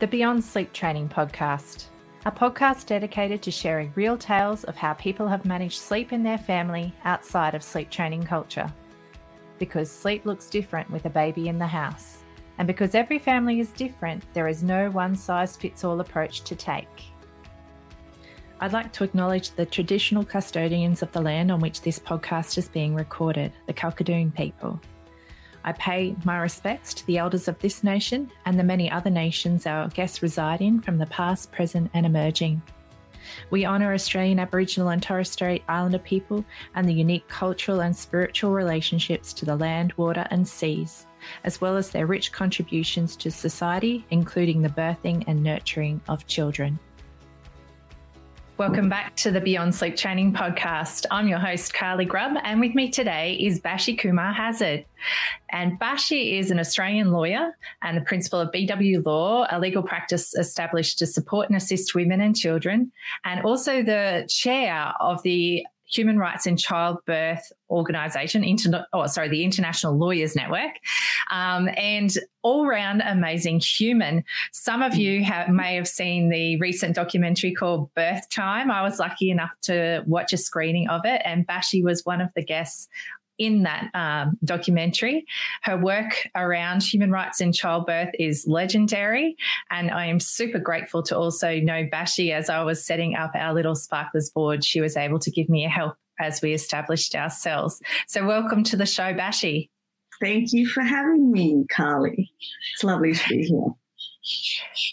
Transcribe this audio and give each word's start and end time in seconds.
The 0.00 0.06
Beyond 0.06 0.44
Sleep 0.44 0.72
Training 0.72 1.08
Podcast, 1.08 1.86
a 2.24 2.30
podcast 2.30 2.86
dedicated 2.86 3.42
to 3.42 3.50
sharing 3.50 3.92
real 3.96 4.16
tales 4.16 4.62
of 4.62 4.76
how 4.76 4.92
people 4.94 5.26
have 5.26 5.44
managed 5.44 5.80
sleep 5.80 6.12
in 6.12 6.22
their 6.22 6.38
family 6.38 6.94
outside 7.04 7.56
of 7.56 7.64
sleep 7.64 7.90
training 7.90 8.22
culture. 8.22 8.72
Because 9.58 9.90
sleep 9.90 10.24
looks 10.24 10.48
different 10.48 10.88
with 10.92 11.06
a 11.06 11.10
baby 11.10 11.48
in 11.48 11.58
the 11.58 11.66
house. 11.66 12.18
And 12.58 12.68
because 12.68 12.94
every 12.94 13.18
family 13.18 13.58
is 13.58 13.70
different, 13.70 14.22
there 14.34 14.46
is 14.46 14.62
no 14.62 14.88
one 14.88 15.16
size 15.16 15.56
fits 15.56 15.82
all 15.82 15.98
approach 15.98 16.42
to 16.42 16.54
take. 16.54 17.06
I'd 18.60 18.72
like 18.72 18.92
to 18.92 19.04
acknowledge 19.04 19.50
the 19.50 19.66
traditional 19.66 20.24
custodians 20.24 21.02
of 21.02 21.10
the 21.10 21.22
land 21.22 21.50
on 21.50 21.58
which 21.58 21.82
this 21.82 21.98
podcast 21.98 22.56
is 22.56 22.68
being 22.68 22.94
recorded, 22.94 23.52
the 23.66 23.74
Kalkadoon 23.74 24.32
people. 24.32 24.80
I 25.64 25.72
pay 25.72 26.16
my 26.24 26.38
respects 26.38 26.94
to 26.94 27.06
the 27.06 27.18
elders 27.18 27.48
of 27.48 27.58
this 27.58 27.84
nation 27.84 28.30
and 28.46 28.58
the 28.58 28.64
many 28.64 28.90
other 28.90 29.10
nations 29.10 29.66
our 29.66 29.88
guests 29.88 30.22
reside 30.22 30.60
in 30.60 30.80
from 30.80 30.98
the 30.98 31.06
past, 31.06 31.52
present, 31.52 31.90
and 31.94 32.06
emerging. 32.06 32.62
We 33.50 33.66
honour 33.66 33.92
Australian 33.92 34.38
Aboriginal 34.38 34.88
and 34.88 35.02
Torres 35.02 35.30
Strait 35.30 35.62
Islander 35.68 35.98
people 35.98 36.44
and 36.74 36.88
the 36.88 36.94
unique 36.94 37.28
cultural 37.28 37.80
and 37.80 37.94
spiritual 37.94 38.52
relationships 38.52 39.32
to 39.34 39.44
the 39.44 39.56
land, 39.56 39.92
water, 39.94 40.26
and 40.30 40.48
seas, 40.48 41.06
as 41.44 41.60
well 41.60 41.76
as 41.76 41.90
their 41.90 42.06
rich 42.06 42.32
contributions 42.32 43.16
to 43.16 43.30
society, 43.30 44.06
including 44.10 44.62
the 44.62 44.68
birthing 44.68 45.24
and 45.26 45.42
nurturing 45.42 46.00
of 46.08 46.26
children. 46.26 46.78
Welcome 48.58 48.88
back 48.88 49.14
to 49.18 49.30
the 49.30 49.40
Beyond 49.40 49.72
Sleep 49.72 49.96
Training 49.96 50.32
podcast. 50.32 51.06
I'm 51.12 51.28
your 51.28 51.38
host, 51.38 51.72
Carly 51.72 52.04
Grubb, 52.04 52.38
and 52.42 52.58
with 52.58 52.74
me 52.74 52.90
today 52.90 53.34
is 53.34 53.60
Bashi 53.60 53.94
Kumar 53.94 54.32
Hazard. 54.32 54.84
And 55.50 55.78
Bashi 55.78 56.36
is 56.38 56.50
an 56.50 56.58
Australian 56.58 57.12
lawyer 57.12 57.56
and 57.82 57.96
the 57.96 58.00
principal 58.00 58.40
of 58.40 58.50
BW 58.50 59.06
Law, 59.06 59.46
a 59.48 59.60
legal 59.60 59.84
practice 59.84 60.34
established 60.34 60.98
to 60.98 61.06
support 61.06 61.48
and 61.48 61.56
assist 61.56 61.94
women 61.94 62.20
and 62.20 62.34
children, 62.34 62.90
and 63.24 63.44
also 63.44 63.80
the 63.80 64.26
chair 64.28 64.92
of 64.98 65.22
the 65.22 65.64
Human 65.90 66.18
Rights 66.18 66.46
in 66.46 66.56
Childbirth 66.56 67.52
Organisation, 67.70 68.44
Inter- 68.44 68.86
oh, 68.92 69.06
sorry, 69.06 69.28
the 69.28 69.44
International 69.44 69.96
Lawyers 69.96 70.36
Network, 70.36 70.72
um, 71.30 71.68
and 71.76 72.14
all 72.42 72.66
round 72.66 73.02
amazing 73.04 73.60
human. 73.60 74.24
Some 74.52 74.82
of 74.82 74.94
you 74.94 75.24
have, 75.24 75.48
may 75.48 75.74
have 75.74 75.88
seen 75.88 76.30
the 76.30 76.58
recent 76.58 76.94
documentary 76.94 77.52
called 77.52 77.92
Birth 77.94 78.28
Time. 78.30 78.70
I 78.70 78.82
was 78.82 78.98
lucky 78.98 79.30
enough 79.30 79.50
to 79.62 80.02
watch 80.06 80.32
a 80.32 80.38
screening 80.38 80.88
of 80.88 81.02
it, 81.04 81.22
and 81.24 81.46
Bashi 81.46 81.82
was 81.82 82.04
one 82.04 82.20
of 82.20 82.30
the 82.34 82.44
guests 82.44 82.88
in 83.38 83.62
that 83.62 83.90
um, 83.94 84.36
documentary. 84.44 85.24
Her 85.62 85.76
work 85.76 86.28
around 86.34 86.82
human 86.82 87.10
rights 87.10 87.40
in 87.40 87.52
childbirth 87.52 88.10
is 88.18 88.46
legendary. 88.46 89.36
And 89.70 89.90
I 89.90 90.06
am 90.06 90.20
super 90.20 90.58
grateful 90.58 91.02
to 91.04 91.16
also 91.16 91.58
know 91.60 91.86
Bashi 91.90 92.32
as 92.32 92.50
I 92.50 92.62
was 92.62 92.84
setting 92.84 93.14
up 93.14 93.32
our 93.34 93.54
little 93.54 93.74
Sparklers 93.74 94.30
board. 94.30 94.64
She 94.64 94.80
was 94.80 94.96
able 94.96 95.18
to 95.20 95.30
give 95.30 95.48
me 95.48 95.64
a 95.64 95.68
help 95.68 95.96
as 96.20 96.42
we 96.42 96.52
established 96.52 97.14
ourselves. 97.14 97.80
So, 98.06 98.26
welcome 98.26 98.64
to 98.64 98.76
the 98.76 98.86
show, 98.86 99.14
Bashi. 99.14 99.70
Thank 100.20 100.52
you 100.52 100.66
for 100.66 100.82
having 100.82 101.30
me, 101.30 101.64
Carly. 101.70 102.30
It's 102.74 102.82
lovely 102.82 103.14
to 103.14 103.28
be 103.28 103.44
here. 103.44 103.68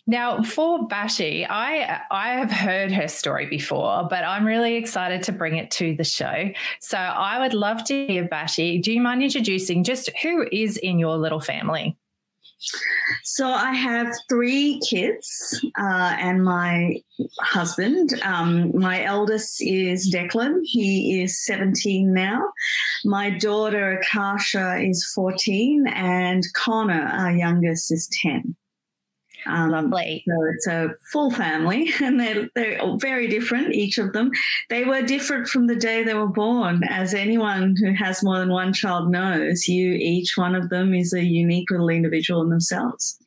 Now, 0.07 0.43
for 0.43 0.87
Bashi, 0.87 1.45
I 1.45 2.01
I 2.11 2.33
have 2.33 2.51
heard 2.51 2.91
her 2.91 3.07
story 3.07 3.47
before, 3.47 4.07
but 4.09 4.23
I'm 4.23 4.45
really 4.45 4.75
excited 4.75 5.23
to 5.23 5.31
bring 5.31 5.57
it 5.57 5.71
to 5.71 5.95
the 5.95 6.03
show. 6.03 6.51
So 6.79 6.97
I 6.97 7.39
would 7.39 7.53
love 7.53 7.83
to 7.85 8.07
hear 8.07 8.27
Bashi. 8.27 8.79
Do 8.79 8.93
you 8.93 9.01
mind 9.01 9.23
introducing 9.23 9.83
just 9.83 10.09
who 10.21 10.47
is 10.51 10.77
in 10.77 10.99
your 10.99 11.17
little 11.17 11.39
family? 11.39 11.97
So 13.23 13.47
I 13.49 13.73
have 13.73 14.07
three 14.29 14.79
kids 14.87 15.63
uh, 15.77 16.15
and 16.19 16.43
my 16.43 17.01
husband. 17.39 18.19
Um, 18.23 18.71
my 18.77 19.03
eldest 19.03 19.61
is 19.61 20.13
Declan. 20.13 20.61
He 20.63 21.21
is 21.21 21.43
17 21.45 22.13
now. 22.13 22.41
My 23.03 23.29
daughter 23.29 23.99
Akasha 23.99 24.77
is 24.77 25.05
14, 25.13 25.87
and 25.87 26.43
Connor, 26.53 27.07
our 27.07 27.31
youngest, 27.31 27.91
is 27.91 28.07
10. 28.21 28.55
Um, 29.47 29.71
Lovely. 29.71 30.23
So 30.27 30.33
it's 30.53 30.67
a 30.67 30.89
full 31.11 31.31
family, 31.31 31.91
and 32.01 32.19
they're 32.19 32.49
they're 32.55 32.79
very 32.97 33.27
different. 33.27 33.73
Each 33.73 33.97
of 33.97 34.13
them, 34.13 34.31
they 34.69 34.83
were 34.83 35.01
different 35.01 35.47
from 35.47 35.67
the 35.67 35.75
day 35.75 36.03
they 36.03 36.13
were 36.13 36.27
born. 36.27 36.83
As 36.89 37.13
anyone 37.13 37.75
who 37.79 37.93
has 37.93 38.23
more 38.23 38.39
than 38.39 38.51
one 38.51 38.73
child 38.73 39.11
knows, 39.11 39.67
you 39.67 39.93
each 39.93 40.37
one 40.37 40.55
of 40.55 40.69
them 40.69 40.93
is 40.93 41.13
a 41.13 41.23
unique 41.23 41.71
little 41.71 41.89
individual 41.89 42.41
in 42.41 42.49
themselves. 42.49 43.19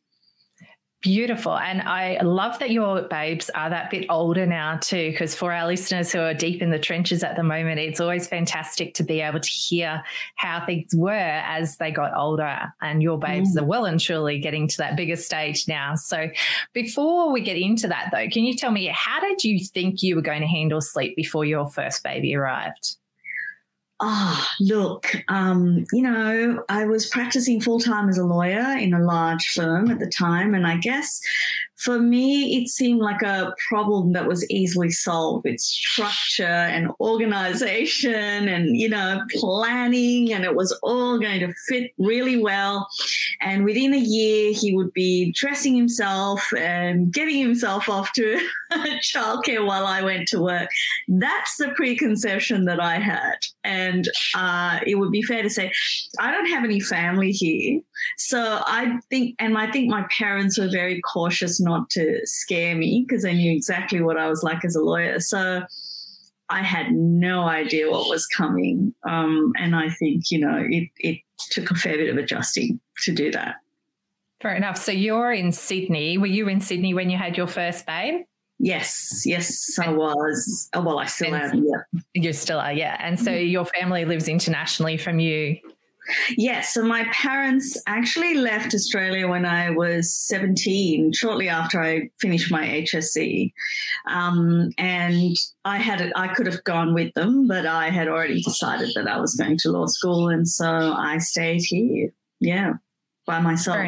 Beautiful. 1.00 1.56
And 1.56 1.80
I 1.82 2.20
love 2.22 2.58
that 2.58 2.72
your 2.72 3.02
babes 3.02 3.50
are 3.50 3.70
that 3.70 3.88
bit 3.88 4.06
older 4.10 4.46
now, 4.46 4.78
too, 4.78 5.12
because 5.12 5.32
for 5.32 5.52
our 5.52 5.64
listeners 5.64 6.10
who 6.10 6.18
are 6.18 6.34
deep 6.34 6.60
in 6.60 6.70
the 6.70 6.78
trenches 6.78 7.22
at 7.22 7.36
the 7.36 7.44
moment, 7.44 7.78
it's 7.78 8.00
always 8.00 8.26
fantastic 8.26 8.94
to 8.94 9.04
be 9.04 9.20
able 9.20 9.38
to 9.38 9.48
hear 9.48 10.02
how 10.34 10.66
things 10.66 10.92
were 10.96 11.12
as 11.12 11.76
they 11.76 11.92
got 11.92 12.16
older. 12.16 12.72
And 12.82 13.00
your 13.00 13.16
babes 13.16 13.54
mm. 13.54 13.62
are 13.62 13.64
well 13.64 13.84
and 13.84 14.00
truly 14.00 14.40
getting 14.40 14.66
to 14.66 14.76
that 14.78 14.96
bigger 14.96 15.14
stage 15.14 15.68
now. 15.68 15.94
So 15.94 16.30
before 16.72 17.30
we 17.30 17.42
get 17.42 17.56
into 17.56 17.86
that, 17.86 18.08
though, 18.10 18.26
can 18.28 18.42
you 18.42 18.56
tell 18.56 18.72
me 18.72 18.86
how 18.92 19.20
did 19.20 19.44
you 19.44 19.64
think 19.64 20.02
you 20.02 20.16
were 20.16 20.22
going 20.22 20.40
to 20.40 20.48
handle 20.48 20.80
sleep 20.80 21.14
before 21.14 21.44
your 21.44 21.68
first 21.68 22.02
baby 22.02 22.34
arrived? 22.34 22.96
Oh, 24.00 24.46
look, 24.60 25.12
um, 25.26 25.84
you 25.92 26.02
know, 26.02 26.64
I 26.68 26.84
was 26.84 27.06
practicing 27.06 27.60
full 27.60 27.80
time 27.80 28.08
as 28.08 28.16
a 28.16 28.24
lawyer 28.24 28.76
in 28.78 28.94
a 28.94 29.02
large 29.04 29.48
firm 29.48 29.90
at 29.90 29.98
the 29.98 30.06
time. 30.06 30.54
And 30.54 30.66
I 30.66 30.76
guess 30.76 31.20
for 31.78 32.00
me, 32.00 32.56
it 32.56 32.68
seemed 32.68 33.00
like 33.00 33.22
a 33.22 33.54
problem 33.68 34.12
that 34.12 34.26
was 34.26 34.48
easily 34.50 34.90
solved 34.90 35.44
with 35.44 35.60
structure 35.60 36.42
and 36.44 36.90
organization 37.00 38.48
and, 38.48 38.76
you 38.76 38.88
know, 38.88 39.22
planning, 39.36 40.32
and 40.32 40.44
it 40.44 40.56
was 40.56 40.76
all 40.82 41.20
going 41.20 41.38
to 41.40 41.54
fit 41.68 41.92
really 41.98 42.36
well. 42.36 42.88
And 43.40 43.64
within 43.64 43.94
a 43.94 43.98
year, 43.98 44.52
he 44.52 44.74
would 44.74 44.92
be 44.92 45.32
dressing 45.32 45.76
himself 45.76 46.52
and 46.56 47.12
getting 47.12 47.38
himself 47.38 47.88
off 47.88 48.12
to 48.14 48.40
childcare 48.72 49.64
while 49.64 49.86
I 49.86 50.02
went 50.02 50.26
to 50.28 50.42
work. 50.42 50.68
That's 51.06 51.56
the 51.58 51.68
preconception 51.76 52.64
that 52.64 52.80
I 52.80 52.98
had. 52.98 53.36
And 53.62 54.08
uh, 54.34 54.80
it 54.84 54.96
would 54.96 55.12
be 55.12 55.22
fair 55.22 55.42
to 55.42 55.50
say, 55.50 55.70
I 56.18 56.32
don't 56.32 56.46
have 56.46 56.64
any 56.64 56.80
family 56.80 57.30
here. 57.30 57.80
So 58.16 58.62
I 58.66 58.98
think, 59.10 59.36
and 59.38 59.56
I 59.56 59.70
think 59.70 59.90
my 59.90 60.06
parents 60.16 60.58
were 60.58 60.68
very 60.70 61.00
cautious 61.00 61.60
not 61.60 61.90
to 61.90 62.20
scare 62.24 62.74
me 62.74 63.04
because 63.06 63.22
they 63.22 63.34
knew 63.34 63.52
exactly 63.54 64.00
what 64.00 64.16
I 64.16 64.28
was 64.28 64.42
like 64.42 64.64
as 64.64 64.76
a 64.76 64.80
lawyer. 64.80 65.20
So 65.20 65.62
I 66.48 66.62
had 66.62 66.92
no 66.92 67.42
idea 67.42 67.90
what 67.90 68.08
was 68.08 68.26
coming. 68.26 68.94
Um, 69.08 69.52
and 69.58 69.76
I 69.76 69.90
think, 69.90 70.30
you 70.30 70.40
know, 70.40 70.64
it, 70.68 70.88
it 70.98 71.18
took 71.50 71.70
a 71.70 71.74
fair 71.74 71.96
bit 71.96 72.10
of 72.10 72.16
adjusting 72.16 72.80
to 73.04 73.12
do 73.12 73.30
that. 73.32 73.56
Fair 74.40 74.54
enough. 74.54 74.76
So 74.76 74.92
you're 74.92 75.32
in 75.32 75.52
Sydney. 75.52 76.16
Were 76.16 76.26
you 76.26 76.48
in 76.48 76.60
Sydney 76.60 76.94
when 76.94 77.10
you 77.10 77.18
had 77.18 77.36
your 77.36 77.48
first 77.48 77.86
babe? 77.86 78.22
Yes, 78.60 79.22
yes, 79.24 79.78
I 79.78 79.92
was. 79.92 80.68
Oh, 80.74 80.82
well, 80.82 80.98
I 80.98 81.06
still 81.06 81.32
and 81.32 81.52
am. 81.52 81.64
Yeah, 81.64 82.00
you 82.14 82.32
still 82.32 82.58
are. 82.58 82.72
Yeah, 82.72 82.96
and 82.98 83.18
so 83.18 83.30
mm-hmm. 83.30 83.46
your 83.46 83.64
family 83.64 84.04
lives 84.04 84.26
internationally 84.26 84.96
from 84.96 85.20
you. 85.20 85.58
Yes. 86.36 86.74
So 86.74 86.82
my 86.82 87.04
parents 87.12 87.80
actually 87.86 88.34
left 88.34 88.74
Australia 88.74 89.28
when 89.28 89.44
I 89.44 89.70
was 89.70 90.14
17, 90.14 91.12
shortly 91.12 91.48
after 91.48 91.82
I 91.82 92.10
finished 92.20 92.50
my 92.50 92.66
HSC. 92.66 93.52
Um, 94.06 94.70
and 94.78 95.36
I 95.64 95.78
had 95.78 96.12
I 96.16 96.28
could 96.28 96.46
have 96.46 96.64
gone 96.64 96.94
with 96.94 97.12
them, 97.14 97.46
but 97.46 97.66
I 97.66 97.90
had 97.90 98.08
already 98.08 98.42
decided 98.42 98.90
that 98.94 99.08
I 99.08 99.20
was 99.20 99.34
going 99.34 99.58
to 99.58 99.70
law 99.70 99.86
school, 99.86 100.28
and 100.28 100.48
so 100.48 100.66
I 100.66 101.18
stayed 101.18 101.62
here. 101.62 102.10
Yeah, 102.40 102.74
by 103.26 103.40
myself. 103.40 103.78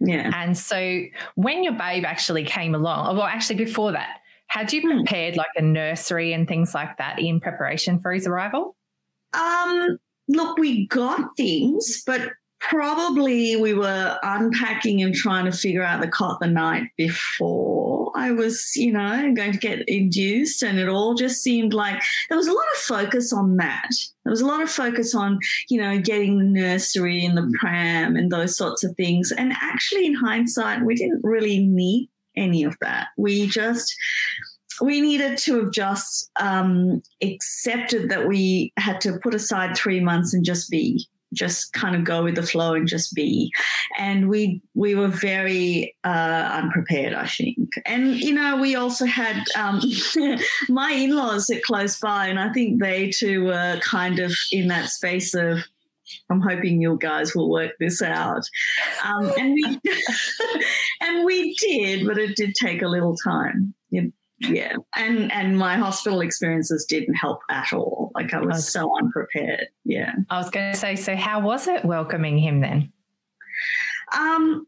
Yeah. 0.00 0.30
And 0.34 0.58
so 0.58 1.02
when 1.36 1.62
your 1.62 1.74
babe 1.74 2.04
actually 2.04 2.44
came 2.44 2.74
along, 2.74 3.16
well, 3.16 3.26
actually 3.26 3.56
before 3.56 3.92
that, 3.92 4.18
had 4.48 4.72
you 4.72 4.82
hmm. 4.82 4.98
prepared 4.98 5.36
like 5.36 5.50
a 5.56 5.62
nursery 5.62 6.32
and 6.32 6.46
things 6.46 6.74
like 6.74 6.98
that 6.98 7.18
in 7.18 7.40
preparation 7.40 8.00
for 8.00 8.12
his 8.12 8.26
arrival? 8.26 8.76
Um, 9.32 9.98
look, 10.34 10.58
we 10.58 10.86
got 10.88 11.36
things, 11.36 12.02
but 12.06 12.32
probably 12.60 13.56
we 13.56 13.74
were 13.74 14.16
unpacking 14.22 15.02
and 15.02 15.14
trying 15.14 15.44
to 15.44 15.52
figure 15.52 15.82
out 15.82 16.00
the 16.00 16.08
cot 16.08 16.38
the 16.40 16.46
night 16.46 16.84
before 16.96 18.12
I 18.14 18.30
was, 18.30 18.72
you 18.76 18.92
know, 18.92 19.32
going 19.34 19.52
to 19.52 19.58
get 19.58 19.88
induced. 19.88 20.62
And 20.62 20.78
it 20.78 20.88
all 20.88 21.14
just 21.14 21.42
seemed 21.42 21.74
like 21.74 22.00
there 22.28 22.38
was 22.38 22.46
a 22.46 22.52
lot 22.52 22.64
of 22.72 22.78
focus 22.78 23.32
on 23.32 23.56
that. 23.56 23.90
There 24.24 24.30
was 24.30 24.40
a 24.40 24.46
lot 24.46 24.62
of 24.62 24.70
focus 24.70 25.14
on, 25.14 25.38
you 25.68 25.80
know, 25.80 25.98
getting 25.98 26.38
the 26.38 26.44
nursery 26.44 27.24
and 27.24 27.36
the 27.36 27.52
pram 27.58 28.14
and 28.14 28.30
those 28.30 28.56
sorts 28.56 28.84
of 28.84 28.94
things. 28.96 29.32
And 29.36 29.52
actually, 29.60 30.06
in 30.06 30.14
hindsight, 30.14 30.84
we 30.84 30.94
didn't 30.94 31.20
really 31.24 31.66
need 31.66 32.10
any 32.36 32.62
of 32.62 32.76
that. 32.80 33.08
We 33.18 33.46
just, 33.46 33.94
we 34.82 35.00
needed 35.00 35.38
to 35.38 35.60
have 35.60 35.72
just 35.72 36.30
um, 36.40 37.02
accepted 37.22 38.10
that 38.10 38.26
we 38.26 38.72
had 38.76 39.00
to 39.02 39.18
put 39.22 39.34
aside 39.34 39.76
three 39.76 40.00
months 40.00 40.34
and 40.34 40.44
just 40.44 40.70
be 40.70 41.06
just 41.32 41.72
kind 41.72 41.96
of 41.96 42.04
go 42.04 42.24
with 42.24 42.34
the 42.34 42.42
flow 42.42 42.74
and 42.74 42.86
just 42.86 43.14
be. 43.14 43.50
And 43.98 44.28
we 44.28 44.60
we 44.74 44.94
were 44.94 45.08
very 45.08 45.96
uh, 46.04 46.60
unprepared 46.62 47.14
i 47.14 47.26
think. 47.26 47.70
And 47.86 48.16
you 48.16 48.34
know 48.34 48.60
we 48.60 48.74
also 48.74 49.06
had 49.06 49.44
um, 49.56 49.80
my 50.68 50.92
in-laws 50.92 51.48
are 51.50 51.60
close 51.64 51.98
by 51.98 52.26
and 52.26 52.38
i 52.38 52.52
think 52.52 52.82
they 52.82 53.10
too 53.10 53.44
were 53.44 53.80
kind 53.82 54.18
of 54.18 54.32
in 54.50 54.68
that 54.68 54.90
space 54.90 55.34
of 55.34 55.58
I'm 56.28 56.42
hoping 56.42 56.82
you 56.82 56.98
guys 57.00 57.34
will 57.34 57.48
work 57.50 57.72
this 57.80 58.02
out. 58.02 58.42
Um, 59.02 59.32
and 59.38 59.54
we 59.54 59.80
and 61.00 61.24
we 61.24 61.54
did, 61.54 62.06
but 62.06 62.18
it 62.18 62.36
did 62.36 62.54
take 62.54 62.82
a 62.82 62.88
little 62.88 63.16
time 63.16 63.74
yeah. 64.48 64.76
And 64.96 65.30
and 65.32 65.58
my 65.58 65.76
hospital 65.76 66.20
experiences 66.20 66.84
didn't 66.84 67.14
help 67.14 67.40
at 67.50 67.72
all. 67.72 68.10
Like 68.14 68.34
i 68.34 68.40
was 68.40 68.70
so 68.70 68.96
unprepared. 68.98 69.68
Yeah. 69.84 70.12
I 70.30 70.38
was 70.38 70.50
going 70.50 70.72
to 70.72 70.78
say 70.78 70.96
so 70.96 71.16
how 71.16 71.40
was 71.40 71.68
it 71.68 71.84
welcoming 71.84 72.38
him 72.38 72.60
then? 72.60 72.92
Um 74.16 74.66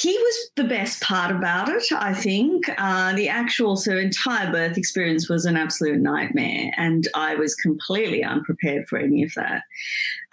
he 0.00 0.16
was 0.16 0.50
the 0.56 0.64
best 0.64 1.02
part 1.02 1.34
about 1.34 1.68
it, 1.68 1.84
I 1.92 2.14
think. 2.14 2.64
Uh, 2.78 3.14
the 3.14 3.28
actual 3.28 3.76
so 3.76 3.96
entire 3.98 4.50
birth 4.50 4.78
experience 4.78 5.28
was 5.28 5.44
an 5.44 5.56
absolute 5.56 6.00
nightmare, 6.00 6.70
and 6.78 7.06
I 7.14 7.34
was 7.34 7.54
completely 7.56 8.24
unprepared 8.24 8.88
for 8.88 8.98
any 8.98 9.22
of 9.22 9.34
that. 9.34 9.62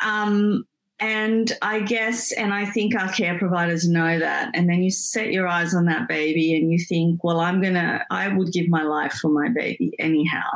Um, 0.04 0.66
and 1.00 1.52
I 1.62 1.80
guess, 1.80 2.32
and 2.34 2.54
I 2.54 2.66
think 2.66 2.94
our 2.94 3.12
care 3.14 3.38
providers 3.38 3.88
know 3.88 4.20
that. 4.20 4.52
And 4.54 4.70
then 4.70 4.84
you 4.84 4.92
set 4.92 5.32
your 5.32 5.48
eyes 5.48 5.74
on 5.74 5.86
that 5.86 6.08
baby 6.08 6.56
and 6.56 6.72
you 6.72 6.80
think, 6.80 7.24
well, 7.24 7.40
I'm 7.40 7.62
going 7.62 7.76
to, 7.76 8.06
I 8.12 8.28
would 8.28 8.52
give 8.52 8.68
my 8.68 8.84
life 8.84 9.14
for 9.14 9.30
my 9.30 9.50
baby 9.50 9.94
anyhow. 10.00 10.50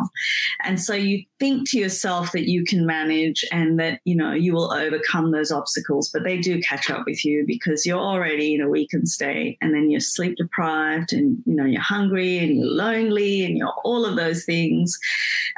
And 0.64 0.82
so 0.82 0.94
you 0.94 1.24
think 1.40 1.70
to 1.70 1.80
yourself 1.80 2.32
that 2.34 2.50
you 2.50 2.66
can 2.66 2.86
manage 2.86 3.46
and 3.52 3.80
that, 3.80 4.02
you 4.04 4.16
know, 4.16 4.34
you 4.34 4.54
will 4.54 4.74
overcome 4.74 5.32
those 5.32 5.52
obstacles, 5.52 6.10
but 6.10 6.24
they 6.24 6.38
do 6.38 6.62
catch 6.62 6.90
up 6.90 7.06
with 7.06 7.24
you 7.24 7.46
because 7.48 7.86
you're 7.86 7.98
already 7.98 8.54
in 8.54 8.62
a 8.62 8.70
weakened 8.70 9.08
state 9.08 9.58
and 9.62 9.74
then 9.74 9.90
you're 9.90 10.02
sleep 10.02 10.36
deprived 10.36 11.14
and, 11.14 11.42
you 11.46 11.56
know, 11.56 11.66
you're 11.66 11.82
hungry 11.82 12.40
and 12.40 12.58
you're 12.58 12.68
lonely 12.68 13.46
and 13.46 13.58
you're 13.58 13.74
all 13.84 14.06
of 14.06 14.18
those 14.18 14.44
things. 14.44 14.98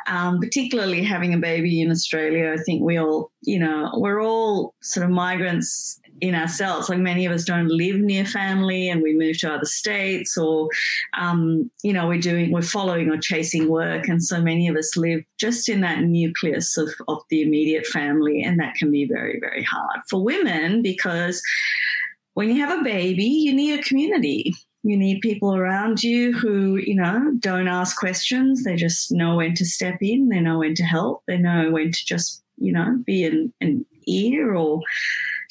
Um, 0.08 0.40
particularly 0.40 1.04
having 1.04 1.34
a 1.34 1.40
baby 1.40 1.82
in 1.82 1.90
Australia, 1.90 2.54
I 2.54 2.62
think 2.64 2.84
we 2.84 2.98
all, 2.98 3.32
you 3.46 3.60
know, 3.60 3.92
we're 3.96 4.22
all 4.22 4.74
sort 4.82 5.06
of 5.06 5.12
migrants 5.12 6.00
in 6.22 6.36
ourselves. 6.36 6.90
Like 6.90 7.00
many 7.00 7.26
of 7.26 7.34
us 7.34 7.44
don't 7.44 7.68
live 7.68 7.98
near 7.98 8.26
family 8.26 8.90
and 8.90 9.02
we 9.02 9.14
move 9.14 9.38
to 9.40 9.54
other 9.54 9.66
states 9.66 10.38
or, 10.38 10.70
um, 11.18 11.70
you 11.84 11.92
know, 11.92 12.08
we're 12.08 12.20
doing, 12.20 12.52
we're 12.52 12.62
following 12.62 13.10
or 13.10 13.18
chasing 13.18 13.70
work. 13.70 14.08
And 14.08 14.24
so 14.24 14.42
many 14.42 14.68
of 14.68 14.76
us 14.76 14.96
live 14.96 15.22
just 15.38 15.68
in 15.68 15.82
that 15.82 16.02
nucleus 16.02 16.78
of, 16.78 16.90
of 17.08 17.20
the 17.30 17.42
immediate 17.42 17.86
family. 17.86 18.42
And 18.42 18.60
that 18.60 18.76
can 18.76 18.92
be 18.92 19.08
very, 19.12 19.40
very 19.40 19.64
hard 19.64 20.00
for 20.10 20.24
women 20.24 20.82
because 20.82 21.42
when 22.34 22.50
you 22.50 22.66
have 22.66 22.80
a 22.80 22.84
baby, 22.84 23.26
you 23.26 23.54
need 23.54 23.80
a 23.80 23.84
community. 23.84 24.54
You 24.84 24.98
need 24.98 25.22
people 25.22 25.56
around 25.56 26.04
you 26.04 26.32
who, 26.32 26.76
you 26.76 26.96
know, 26.96 27.34
don't 27.40 27.68
ask 27.68 27.98
questions. 27.98 28.64
They 28.64 28.76
just 28.76 29.12
know 29.12 29.38
when 29.38 29.56
to 29.56 29.66
step 29.66 29.98
in. 30.00 30.30
They 30.30 30.40
know 30.40 30.60
when 30.60 30.76
to 30.76 30.84
help. 30.84 31.24
They 31.28 31.38
know 31.38 31.72
when 31.72 31.92
to 31.92 32.06
just, 32.06 32.44
you 32.58 32.72
know, 32.72 32.98
be 33.06 33.24
an, 33.26 33.54
an 33.62 33.86
ear 34.08 34.56
or 34.56 34.82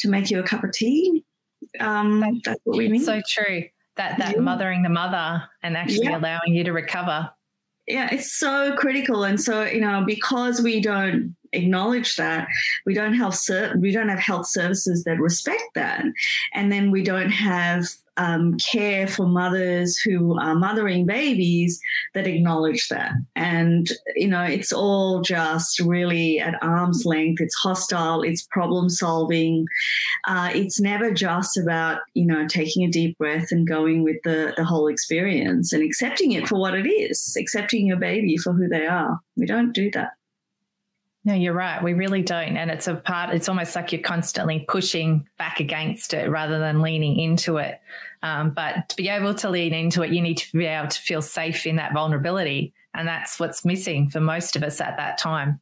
to 0.01 0.09
make 0.09 0.31
you 0.31 0.41
a 0.41 0.43
cup 0.43 0.65
of 0.65 0.73
tea. 0.73 1.25
Um, 1.81 2.21
that's, 2.21 2.41
that's 2.45 2.61
what 2.65 2.79
we 2.79 2.89
need. 2.89 3.05
So 3.05 3.21
true. 3.29 3.65
That 3.97 4.19
that 4.19 4.35
yeah. 4.35 4.41
mothering 4.41 4.83
the 4.83 4.89
mother 4.89 5.43
and 5.63 5.77
actually 5.77 6.07
yeah. 6.07 6.19
allowing 6.19 6.55
you 6.55 6.65
to 6.65 6.73
recover. 6.73 7.31
Yeah, 7.87 8.09
it's 8.11 8.33
so 8.33 8.75
critical, 8.77 9.25
and 9.25 9.41
so 9.41 9.65
you 9.65 9.81
know 9.81 10.05
because 10.05 10.61
we 10.61 10.81
don't 10.81 11.37
acknowledge 11.53 12.17
that 12.17 12.49
we 12.87 12.95
don't 12.95 13.15
have 13.15 13.39
we 13.79 13.93
don't 13.93 14.09
have 14.09 14.19
health 14.19 14.49
services 14.49 15.05
that 15.05 15.21
respect 15.21 15.63
that, 15.75 16.05
and 16.55 16.73
then 16.73 16.91
we 16.91 17.03
don't 17.03 17.31
have 17.31 17.87
um, 18.17 18.57
care 18.59 19.07
for 19.07 19.27
mothers 19.27 19.99
who 19.99 20.39
are 20.39 20.55
mothering 20.55 21.07
babies 21.07 21.81
that 22.15 22.27
acknowledge 22.27 22.89
that. 22.89 23.13
And, 23.35 23.91
you 24.15 24.29
know, 24.29 24.43
it's 24.43 24.73
all 24.73 25.21
just 25.21 25.81
really 25.81 26.39
at 26.39 26.63
arm's 26.63 27.05
length. 27.05 27.41
It's 27.41 27.55
hostile, 27.55 28.23
it's 28.23 28.47
problem 28.51 28.89
solving. 28.89 29.67
Uh, 30.27 30.51
it's 30.55 30.81
never 30.81 31.13
just 31.13 31.57
about, 31.57 32.01
you 32.15 32.27
know, 32.27 32.47
taking 32.47 32.85
a 32.85 32.91
deep 32.91 33.19
breath 33.19 33.49
and 33.51 33.67
going 33.67 34.03
with 34.05 34.17
the, 34.25 34.55
the 34.57 34.65
whole 34.65 34.89
experience 34.89 35.73
and 35.73 35.83
accepting 35.83 36.33
it 36.33 36.49
for 36.49 36.59
what 36.59 36.75
it 36.75 36.89
is, 36.89 37.37
accepting 37.39 37.87
your 37.87 37.99
baby 37.99 38.37
for 38.37 38.53
who 38.53 38.69
they 38.69 38.87
are. 38.87 39.19
We 39.37 39.47
don't 39.47 39.73
do 39.73 39.91
that. 39.93 40.11
No, 41.27 41.33
you're 41.33 41.55
right. 41.55 41.83
We 41.83 41.95
really 41.95 42.23
don't. 42.23 42.57
And 42.57 42.71
it's 42.71 42.87
a 42.87 42.97
part, 42.97 43.35
it's 43.35 43.49
almost 43.49 43.75
like 43.75 43.93
you're 43.93 44.03
constantly 44.03 44.67
pushing 44.69 45.27
back 45.39 45.59
against 45.59 46.13
it 46.13 46.29
rather 46.29 46.59
than 46.59 46.83
leaning 46.83 47.19
into 47.19 47.57
it. 47.57 47.81
Um, 48.23 48.51
but 48.51 48.91
to 48.91 48.97
be 48.97 49.09
able 49.09 49.35
to 49.37 49.49
lean 49.49 49.73
into 49.73 50.03
it, 50.03 50.11
you 50.11 50.21
need 50.21 50.37
to 50.39 50.57
be 50.57 50.67
able 50.67 50.89
to 50.89 51.01
feel 51.01 51.23
safe 51.23 51.67
in 51.67 51.77
that 51.77 51.95
vulnerability. 51.95 52.75
And 52.93 53.09
that's 53.09 53.41
what's 53.41 53.65
missing 53.65 54.11
for 54.11 54.21
most 54.21 54.55
of 54.55 54.63
us 54.63 54.81
at 54.83 54.99
that 54.99 55.17
time. 55.17 55.61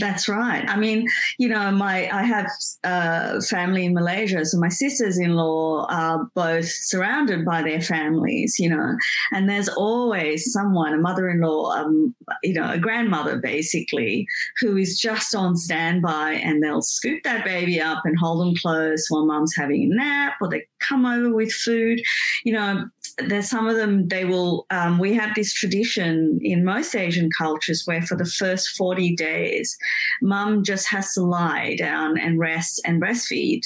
That's 0.00 0.28
right. 0.28 0.68
I 0.68 0.76
mean, 0.76 1.06
you 1.38 1.48
know, 1.48 1.70
my 1.70 2.10
I 2.12 2.24
have 2.24 2.50
uh, 2.82 3.40
family 3.42 3.84
in 3.84 3.94
Malaysia, 3.94 4.44
so 4.44 4.58
my 4.58 4.68
sisters-in-law 4.68 5.86
are 5.88 6.28
both 6.34 6.66
surrounded 6.66 7.44
by 7.44 7.62
their 7.62 7.80
families, 7.80 8.56
you 8.58 8.68
know, 8.68 8.96
and 9.30 9.48
there's 9.48 9.68
always 9.68 10.52
someone, 10.52 10.94
a 10.94 10.98
mother-in-law, 10.98 11.70
um, 11.70 12.12
you 12.42 12.54
know, 12.54 12.72
a 12.72 12.78
grandmother 12.78 13.38
basically, 13.38 14.26
who 14.60 14.76
is 14.76 14.98
just 14.98 15.34
on 15.36 15.54
standby, 15.56 16.32
and 16.32 16.60
they'll 16.60 16.82
scoop 16.82 17.22
that 17.22 17.44
baby 17.44 17.80
up 17.80 18.02
and 18.04 18.18
hold 18.18 18.40
them 18.40 18.56
close 18.60 19.06
while 19.08 19.26
mum's 19.26 19.54
having 19.56 19.84
a 19.84 19.94
nap, 19.94 20.34
or 20.40 20.48
they 20.48 20.66
come 20.80 21.06
over 21.06 21.32
with 21.32 21.52
food, 21.52 22.00
you 22.44 22.52
know, 22.52 22.84
there's 23.26 23.48
some 23.48 23.66
of 23.66 23.76
them 23.76 24.08
they 24.08 24.24
will 24.24 24.66
um, 24.70 24.98
we 24.98 25.14
have 25.14 25.34
this 25.34 25.52
tradition 25.52 26.38
in 26.42 26.64
most 26.64 26.94
asian 26.94 27.28
cultures 27.36 27.82
where 27.86 28.02
for 28.02 28.16
the 28.16 28.24
first 28.24 28.68
40 28.76 29.16
days 29.16 29.76
mum 30.22 30.62
just 30.64 30.88
has 30.88 31.12
to 31.14 31.22
lie 31.22 31.74
down 31.76 32.18
and 32.18 32.38
rest 32.38 32.80
and 32.84 33.00
breastfeed. 33.00 33.62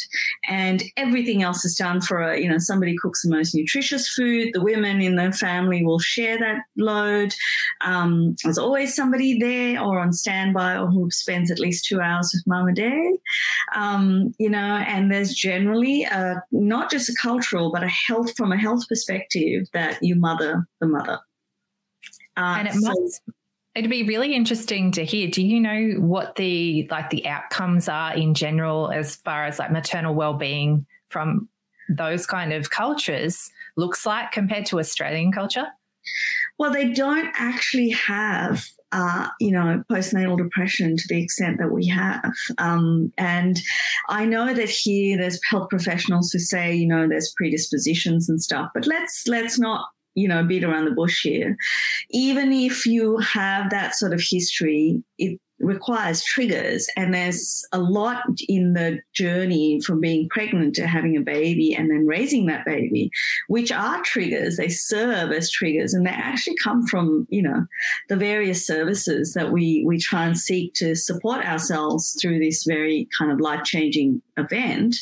And 0.48 0.82
everything 0.96 1.42
else 1.42 1.64
is 1.64 1.74
done 1.76 2.00
for 2.00 2.20
a 2.20 2.38
you 2.38 2.48
know 2.48 2.58
somebody 2.58 2.96
cooks 2.96 3.22
the 3.22 3.30
most 3.30 3.54
nutritious 3.54 4.08
food 4.08 4.50
the 4.52 4.62
women 4.62 5.00
in 5.00 5.16
the 5.16 5.32
family 5.32 5.84
will 5.84 5.98
share 5.98 6.38
that 6.38 6.62
load. 6.76 7.34
Um, 7.82 8.36
there's 8.42 8.58
always 8.58 8.94
somebody 8.94 9.38
there 9.38 9.82
or 9.82 10.00
on 10.00 10.12
standby 10.12 10.76
or 10.76 10.86
who 10.86 11.10
spends 11.10 11.50
at 11.50 11.58
least 11.58 11.86
two 11.86 12.00
hours 12.00 12.30
with 12.34 12.46
mum 12.46 12.68
a 12.68 12.72
day. 12.72 13.12
Um, 13.74 14.34
you 14.38 14.50
know 14.50 14.58
and 14.58 15.10
there's 15.10 15.34
generally 15.34 16.04
a, 16.04 16.42
not 16.50 16.90
just 16.90 17.08
a 17.08 17.14
cultural 17.20 17.70
but 17.72 17.82
a 17.82 17.88
health 17.88 18.36
from 18.36 18.52
a 18.52 18.56
health 18.56 18.86
perspective 18.88 19.41
that 19.72 19.98
you 20.02 20.14
mother 20.14 20.66
the 20.80 20.86
mother. 20.86 21.18
Uh, 22.36 22.56
and 22.58 22.68
it 22.68 22.74
so, 22.74 22.88
must 22.88 23.22
it'd 23.74 23.90
be 23.90 24.02
really 24.02 24.34
interesting 24.34 24.92
to 24.92 25.04
hear. 25.04 25.28
Do 25.28 25.42
you 25.42 25.60
know 25.60 25.94
what 25.98 26.36
the 26.36 26.88
like 26.90 27.10
the 27.10 27.26
outcomes 27.26 27.88
are 27.88 28.14
in 28.14 28.34
general 28.34 28.90
as 28.90 29.16
far 29.16 29.44
as 29.44 29.58
like 29.58 29.72
maternal 29.72 30.14
well-being 30.14 30.86
from 31.08 31.48
those 31.88 32.26
kind 32.26 32.52
of 32.52 32.70
cultures 32.70 33.50
looks 33.76 34.06
like 34.06 34.32
compared 34.32 34.66
to 34.66 34.78
Australian 34.78 35.32
culture? 35.32 35.66
Well, 36.58 36.72
they 36.72 36.92
don't 36.92 37.30
actually 37.34 37.90
have 37.90 38.64
uh, 38.92 39.28
you 39.40 39.50
know, 39.50 39.82
postnatal 39.90 40.36
depression 40.36 40.96
to 40.96 41.04
the 41.08 41.22
extent 41.22 41.58
that 41.58 41.72
we 41.72 41.86
have. 41.86 42.32
Um, 42.58 43.12
and 43.18 43.60
I 44.08 44.24
know 44.24 44.52
that 44.52 44.68
here 44.68 45.16
there's 45.16 45.40
health 45.48 45.70
professionals 45.70 46.30
who 46.30 46.38
say, 46.38 46.74
you 46.74 46.86
know, 46.86 47.08
there's 47.08 47.32
predispositions 47.36 48.28
and 48.28 48.42
stuff, 48.42 48.70
but 48.74 48.86
let's 48.86 49.26
let's 49.26 49.58
not 49.58 49.86
you 50.14 50.28
know 50.28 50.44
beat 50.44 50.64
around 50.64 50.84
the 50.84 50.90
bush 50.90 51.22
here. 51.22 51.56
Even 52.10 52.52
if 52.52 52.86
you 52.86 53.16
have 53.18 53.70
that 53.70 53.94
sort 53.94 54.12
of 54.12 54.22
history, 54.22 55.02
it 55.18 55.40
requires 55.62 56.22
triggers 56.24 56.88
and 56.96 57.14
there's 57.14 57.64
a 57.72 57.78
lot 57.78 58.22
in 58.48 58.74
the 58.74 59.00
journey 59.12 59.80
from 59.80 60.00
being 60.00 60.28
pregnant 60.28 60.74
to 60.74 60.86
having 60.86 61.16
a 61.16 61.20
baby 61.20 61.74
and 61.74 61.90
then 61.90 62.06
raising 62.06 62.46
that 62.46 62.64
baby 62.64 63.10
which 63.48 63.70
are 63.72 64.02
triggers. 64.02 64.56
They 64.56 64.68
serve 64.68 65.30
as 65.32 65.50
triggers 65.50 65.94
and 65.94 66.06
they 66.06 66.10
actually 66.10 66.56
come 66.56 66.86
from 66.86 67.26
you 67.30 67.42
know 67.42 67.66
the 68.08 68.16
various 68.16 68.66
services 68.66 69.34
that 69.34 69.52
we 69.52 69.84
we 69.86 69.98
try 69.98 70.26
and 70.26 70.38
seek 70.38 70.74
to 70.74 70.94
support 70.94 71.44
ourselves 71.44 72.16
through 72.20 72.40
this 72.40 72.64
very 72.64 73.08
kind 73.16 73.30
of 73.30 73.40
life-changing 73.40 74.20
event. 74.36 74.96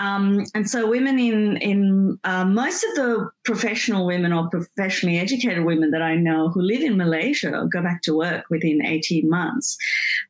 Um, 0.00 0.44
and 0.54 0.68
so 0.68 0.88
women 0.88 1.18
in 1.18 1.56
in 1.58 2.18
uh, 2.24 2.44
most 2.44 2.84
of 2.84 2.94
the 2.94 3.30
professional 3.44 4.06
women 4.06 4.32
or 4.32 4.48
professionally 4.48 5.18
educated 5.18 5.64
women 5.64 5.90
that 5.90 6.02
I 6.02 6.14
know 6.14 6.48
who 6.48 6.62
live 6.62 6.82
in 6.82 6.96
Malaysia 6.96 7.66
go 7.72 7.82
back 7.82 8.02
to 8.02 8.16
work 8.16 8.44
within 8.50 8.84
18 8.84 9.28
months. 9.28 9.76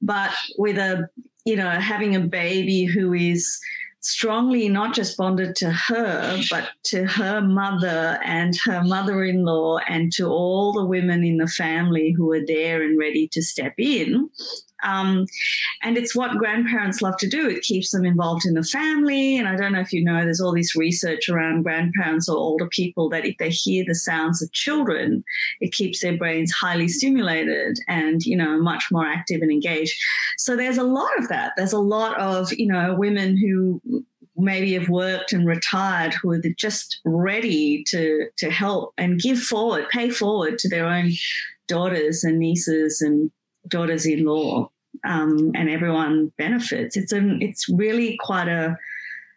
But 0.00 0.33
with 0.57 0.78
a, 0.78 1.09
you 1.45 1.57
know, 1.57 1.71
having 1.71 2.16
a 2.16 2.21
baby 2.21 2.85
who 2.85 3.12
is 3.12 3.61
strongly 4.00 4.69
not 4.69 4.95
just 4.95 5.16
bonded 5.16 5.54
to 5.57 5.71
her, 5.71 6.40
but 6.50 6.71
to 6.85 7.07
her 7.07 7.40
mother 7.40 8.19
and 8.25 8.57
her 8.64 8.83
mother 8.83 9.23
in 9.23 9.45
law 9.45 9.78
and 9.88 10.12
to 10.12 10.26
all 10.26 10.73
the 10.73 10.85
women 10.85 11.25
in 11.25 11.38
the 11.38 11.47
family 11.47 12.11
who 12.11 12.31
are 12.33 12.45
there 12.45 12.83
and 12.83 12.99
ready 12.99 13.28
to 13.28 13.42
step 13.42 13.75
in. 13.78 14.28
Um, 14.83 15.27
and 15.83 15.97
it's 15.97 16.15
what 16.15 16.39
grandparents 16.39 17.03
love 17.03 17.17
to 17.19 17.29
do. 17.29 17.49
It 17.49 17.62
keeps 17.62 17.91
them 17.91 18.05
involved 18.05 18.45
in 18.47 18.55
the 18.55 18.62
family. 18.62 19.39
And 19.39 19.49
I 19.49 19.57
don't 19.57 19.73
know 19.73 19.81
if 19.81 19.93
you 19.93 20.05
know, 20.05 20.25
there's 20.25 20.41
all 20.41 20.55
this 20.55 20.77
research 20.77 21.29
around 21.29 21.62
grandparents 21.62 22.29
or 22.29 22.37
older 22.37 22.69
people 22.69 23.09
that 23.11 23.25
if 23.25 23.37
they 23.39 23.51
hear 23.51 23.85
the 23.87 23.95
sounds 23.95 24.43
of 24.43 24.53
children, 24.53 25.25
it 25.61 25.73
keeps 25.73 26.01
their 26.01 26.17
brains 26.17 26.53
highly 26.53 26.89
stimulated 26.89 27.79
and, 27.89 28.23
you 28.25 28.37
know, 28.37 28.61
much 28.61 28.85
more 28.91 29.07
active 29.07 29.41
and 29.43 29.51
engaged. 29.51 29.99
So 30.39 30.57
there's 30.57 30.79
a 30.79 30.85
lot 30.85 31.17
of 31.19 31.29
that. 31.29 31.53
There's 31.57 31.73
a 31.73 31.79
lot 31.79 32.19
of, 32.19 32.53
you 32.53 32.67
know, 32.67 32.95
women 32.95 33.37
who 33.37 33.81
maybe 34.37 34.73
have 34.73 34.89
worked 34.89 35.33
and 35.33 35.47
retired 35.47 36.15
who 36.15 36.31
are 36.31 36.41
just 36.57 37.01
ready 37.05 37.85
to 37.89 38.27
to 38.39 38.51
help 38.51 38.93
and 38.97 39.21
give 39.21 39.39
forward, 39.39 39.89
pay 39.91 40.11
forward 40.11 40.59
to 40.59 40.69
their 40.69 40.87
own 40.87 41.12
daughters 41.69 42.25
and 42.25 42.39
nieces 42.39 43.01
and 43.01 43.31
daughters-in-law, 43.69 44.69
um, 45.04 45.52
and 45.54 45.68
everyone 45.68 46.32
benefits. 46.38 46.97
It's 46.97 47.12
a, 47.12 47.37
it's 47.40 47.68
really 47.68 48.16
quite 48.21 48.49
a 48.49 48.76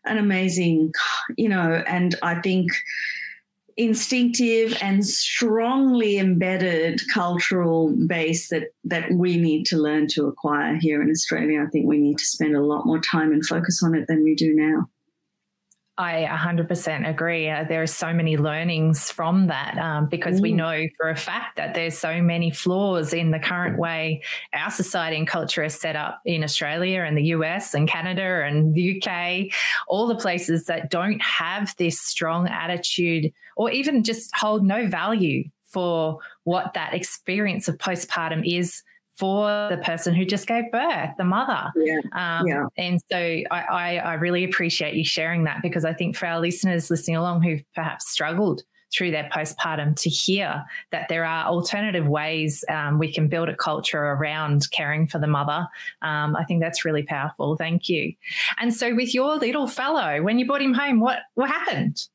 an 0.06 0.18
amazing, 0.18 0.94
you 1.36 1.50
know, 1.50 1.84
and 1.88 2.16
I 2.22 2.36
think 2.36 2.72
instinctive 3.78 4.78
and 4.82 5.06
strongly 5.06 6.18
embedded 6.18 7.02
cultural 7.14 7.94
base 8.08 8.48
that 8.50 8.70
that 8.86 9.12
we 9.12 9.36
need 9.36 9.66
to 9.66 9.78
learn 9.78 10.08
to 10.08 10.28
acquire 10.28 10.76
here 10.76 11.02
in 11.02 11.10
Australia. 11.10 11.62
I 11.62 11.70
think 11.70 11.88
we 11.88 11.98
need 11.98 12.18
to 12.18 12.26
spend 12.26 12.56
a 12.56 12.64
lot 12.64 12.86
more 12.86 13.00
time 13.00 13.34
and 13.34 13.46
focus 13.46 13.84
on 13.84 13.96
it 13.96 14.08
than 14.08 14.24
we 14.24 14.36
do 14.36 14.56
now. 14.56 14.90
I 15.98 16.28
100% 16.30 17.10
agree. 17.10 17.50
Uh, 17.50 17.64
there 17.64 17.82
are 17.82 17.88
so 17.88 18.14
many 18.14 18.36
learnings 18.36 19.10
from 19.10 19.48
that 19.48 19.78
um, 19.78 20.08
because 20.08 20.40
mm. 20.40 20.44
we 20.44 20.52
know 20.52 20.88
for 20.98 21.10
a 21.10 21.16
fact 21.16 21.56
that 21.56 21.74
there's 21.74 21.98
so 21.98 22.22
many 22.22 22.52
flaws 22.52 23.14
in 23.14 23.32
the 23.32 23.40
current 23.40 23.80
way 23.80 24.22
our 24.54 24.70
society 24.70 25.16
and 25.16 25.28
culture 25.28 25.64
is 25.64 25.74
set 25.74 25.96
up 25.96 26.20
in 26.26 26.44
Australia 26.44 27.04
and 27.04 27.18
the 27.18 27.24
US 27.28 27.74
and 27.74 27.88
Canada 27.88 28.44
and 28.46 28.74
the 28.74 29.02
UK, 29.02 29.54
all 29.88 30.06
the 30.08 30.16
places 30.16 30.66
that 30.66 30.90
don't 30.90 31.22
have 31.22 31.74
this 31.78 32.00
strong 32.00 32.50
attitude 32.50 33.32
or 33.56 33.72
even 33.72 34.04
just 34.04 34.36
hold 34.36 34.66
no 34.66 34.88
value 34.88 35.46
for 35.64 36.20
what 36.44 36.74
that 36.74 36.94
experience 36.94 37.70
of 37.70 37.78
postpartum 37.78 38.44
is 38.46 38.84
for 39.16 39.70
the 39.70 39.78
person 39.78 40.14
who 40.14 40.26
just 40.26 40.46
gave 40.46 40.70
birth, 40.72 41.12
the 41.18 41.24
mother. 41.24 41.72
Yeah. 41.78 42.00
Um, 42.12 42.48
yeah. 42.48 42.66
And 42.78 43.00
so 43.10 43.18
I, 43.18 43.46
I, 43.52 43.98
I, 43.98 44.14
really 44.16 44.44
appreciate 44.44 44.96
you 44.96 45.06
sharing 45.06 45.46
that 45.46 45.62
because 45.62 45.86
I 45.86 45.94
think 45.94 46.18
for 46.18 46.26
our 46.26 46.42
listeners 46.42 46.92
listening 46.92 47.16
along 47.16 47.42
who've 47.42 47.64
perhaps 47.74 48.12
struggled 48.12 48.64
through 48.94 49.12
their 49.12 49.30
postpartum 49.34 49.96
to 50.02 50.10
hear 50.10 50.64
that 50.92 51.08
there 51.10 51.26
are 51.26 51.46
alternative 51.46 52.08
ways 52.08 52.64
um, 52.70 53.00
we 53.00 53.12
can 53.12 53.28
build 53.28 53.50
a 53.50 53.56
culture 53.56 54.02
around 54.02 54.70
caring 54.72 55.08
for 55.08 55.20
the 55.20 55.28
mother. 55.28 55.68
Um, 56.02 56.36
I 56.36 56.44
think 56.44 56.62
that's 56.62 56.86
really 56.86 57.04
powerful. 57.04 57.56
Thank 57.56 57.90
you. 57.90 58.14
And 58.60 58.74
so 58.74 58.94
with 58.96 59.14
your 59.14 59.36
little 59.38 59.68
fellow, 59.68 60.22
when 60.22 60.40
you 60.40 60.46
brought 60.46 60.62
him 60.62 60.74
home, 60.74 61.00
what, 61.00 61.20
what 61.36 61.50
happened? 61.50 62.08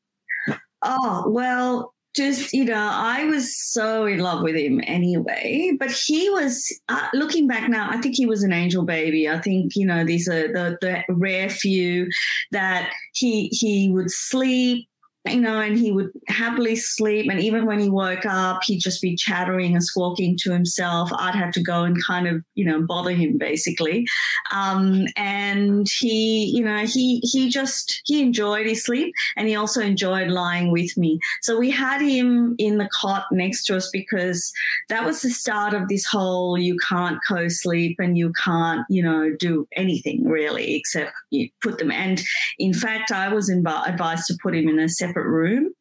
Oh, 0.83 1.25
well, 1.27 1.93
just 2.15 2.53
you 2.53 2.65
know 2.65 2.89
i 2.91 3.23
was 3.25 3.57
so 3.57 4.05
in 4.05 4.19
love 4.19 4.41
with 4.43 4.55
him 4.55 4.81
anyway 4.85 5.71
but 5.79 5.91
he 5.91 6.29
was 6.29 6.67
uh, 6.89 7.07
looking 7.13 7.47
back 7.47 7.69
now 7.69 7.89
i 7.89 7.97
think 7.97 8.15
he 8.15 8.25
was 8.25 8.43
an 8.43 8.51
angel 8.51 8.83
baby. 8.83 9.29
I 9.29 9.39
think 9.39 9.75
you 9.75 9.85
know 9.85 10.03
these 10.03 10.27
are 10.27 10.47
the, 10.47 10.77
the 10.81 11.03
rare 11.09 11.49
few 11.49 12.07
that 12.51 12.91
he 13.13 13.47
he 13.51 13.89
would 13.91 14.11
sleep 14.11 14.87
you 15.27 15.39
know, 15.39 15.59
and 15.59 15.77
he 15.77 15.91
would 15.91 16.09
happily 16.27 16.75
sleep. 16.75 17.29
And 17.29 17.39
even 17.39 17.67
when 17.67 17.79
he 17.79 17.89
woke 17.89 18.25
up, 18.25 18.61
he'd 18.63 18.79
just 18.79 19.01
be 19.01 19.15
chattering 19.15 19.73
and 19.73 19.83
squawking 19.83 20.35
to 20.41 20.51
himself. 20.51 21.11
I'd 21.13 21.35
have 21.35 21.51
to 21.53 21.61
go 21.61 21.83
and 21.83 21.95
kind 22.03 22.27
of, 22.27 22.43
you 22.55 22.65
know, 22.65 22.81
bother 22.81 23.11
him 23.11 23.37
basically. 23.37 24.07
Um, 24.51 25.05
and 25.15 25.87
he, 25.99 26.45
you 26.55 26.63
know, 26.63 26.85
he 26.85 27.19
he 27.23 27.49
just 27.49 28.01
he 28.05 28.21
enjoyed 28.21 28.65
his 28.65 28.83
sleep, 28.83 29.13
and 29.37 29.47
he 29.47 29.55
also 29.55 29.81
enjoyed 29.81 30.29
lying 30.29 30.71
with 30.71 30.97
me. 30.97 31.19
So 31.41 31.59
we 31.59 31.69
had 31.69 32.01
him 32.01 32.55
in 32.57 32.79
the 32.79 32.89
cot 32.91 33.25
next 33.31 33.65
to 33.65 33.77
us 33.77 33.89
because 33.91 34.51
that 34.89 35.05
was 35.05 35.21
the 35.21 35.29
start 35.29 35.75
of 35.75 35.87
this 35.87 36.05
whole 36.05 36.57
you 36.57 36.77
can't 36.87 37.19
co-sleep 37.27 37.97
and 37.99 38.17
you 38.17 38.33
can't, 38.43 38.85
you 38.89 39.03
know, 39.03 39.31
do 39.37 39.67
anything 39.75 40.27
really 40.27 40.75
except 40.75 41.11
you 41.29 41.47
put 41.61 41.77
them. 41.77 41.91
And 41.91 42.21
in 42.57 42.73
fact, 42.73 43.11
I 43.11 43.31
was 43.31 43.51
inv- 43.51 43.87
advised 43.87 44.25
to 44.27 44.37
put 44.41 44.55
him 44.55 44.67
in 44.67 44.79
a 44.79 44.89
separate 44.89 45.10
separate 45.11 45.27
room. 45.27 45.73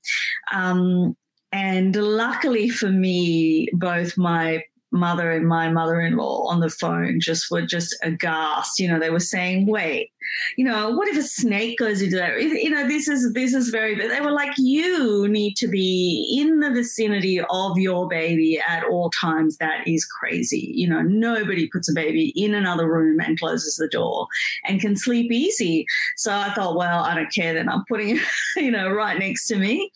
Um, 0.52 1.16
and 1.52 1.94
luckily 1.96 2.68
for 2.68 2.90
me, 2.90 3.68
both 3.72 4.16
my 4.16 4.62
mother 4.92 5.30
and 5.30 5.46
my 5.46 5.70
mother-in-law 5.70 6.49
on 6.49 6.60
the 6.60 6.68
phone 6.68 7.20
just 7.20 7.50
were 7.50 7.62
just 7.62 7.96
aghast. 8.02 8.78
You 8.78 8.88
know, 8.88 8.99
they 8.99 9.10
were 9.10 9.20
saying, 9.20 9.66
"Wait, 9.66 10.10
you 10.56 10.64
know, 10.64 10.90
what 10.90 11.08
if 11.08 11.16
a 11.16 11.22
snake 11.22 11.78
goes 11.78 12.02
into 12.02 12.16
that? 12.16 12.40
You 12.40 12.70
know, 12.70 12.87
this 12.87 13.08
is 13.08 13.32
this 13.32 13.54
is 13.54 13.70
very. 13.70 13.94
They 13.94 14.20
were 14.20 14.30
like, 14.30 14.52
you 14.58 15.28
need 15.28 15.56
to 15.56 15.68
be 15.68 16.38
in 16.40 16.60
the 16.60 16.70
vicinity 16.70 17.40
of 17.50 17.78
your 17.78 18.08
baby 18.08 18.60
at 18.66 18.84
all 18.84 19.10
times. 19.10 19.56
That 19.58 19.87
is 19.87 20.04
crazy. 20.04 20.70
You 20.75 20.88
know, 20.88 21.02
nobody 21.02 21.68
puts 21.68 21.90
a 21.90 21.94
baby 21.94 22.32
in 22.37 22.54
another 22.54 22.88
room 22.88 23.20
and 23.20 23.38
closes 23.38 23.76
the 23.76 23.88
door 23.88 24.26
and 24.64 24.80
can 24.80 24.96
sleep 24.96 25.32
easy. 25.32 25.87
So 26.16 26.32
I 26.32 26.52
thought, 26.54 26.76
well, 26.76 27.04
I 27.04 27.14
don't 27.14 27.32
care. 27.32 27.54
Then 27.54 27.68
I'm 27.68 27.84
putting, 27.88 28.18
you 28.56 28.70
know, 28.70 28.90
right 28.90 29.18
next 29.18 29.46
to 29.49 29.56
me, 29.56 29.90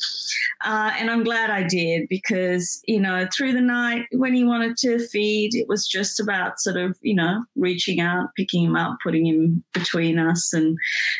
uh, 0.65 0.93
and 0.99 1.11
I'm 1.11 1.25
glad 1.25 1.51
I 1.51 1.63
did 1.63 2.09
because 2.09 2.83
you 2.87 3.01
know, 3.01 3.27
through 3.35 3.53
the 3.53 3.61
night 3.61 4.07
when 4.13 4.35
he 4.35 4.45
wanted 4.45 4.77
to 4.79 4.99
feed, 5.09 5.55
it 5.55 5.69
was 5.69 5.87
just 5.87 6.21
about 6.21 6.61
sort 6.61 6.77
of 6.77 6.97
you 7.03 7.15
know 7.15 7.45
reaching 7.57 8.01
out, 8.01 8.35
picking 8.37 8.65
him 8.65 8.77
up, 8.77 8.99
putting 9.03 9.27
him 9.27 9.63
between 9.73 10.19
us 10.25 10.53
and 10.53 10.77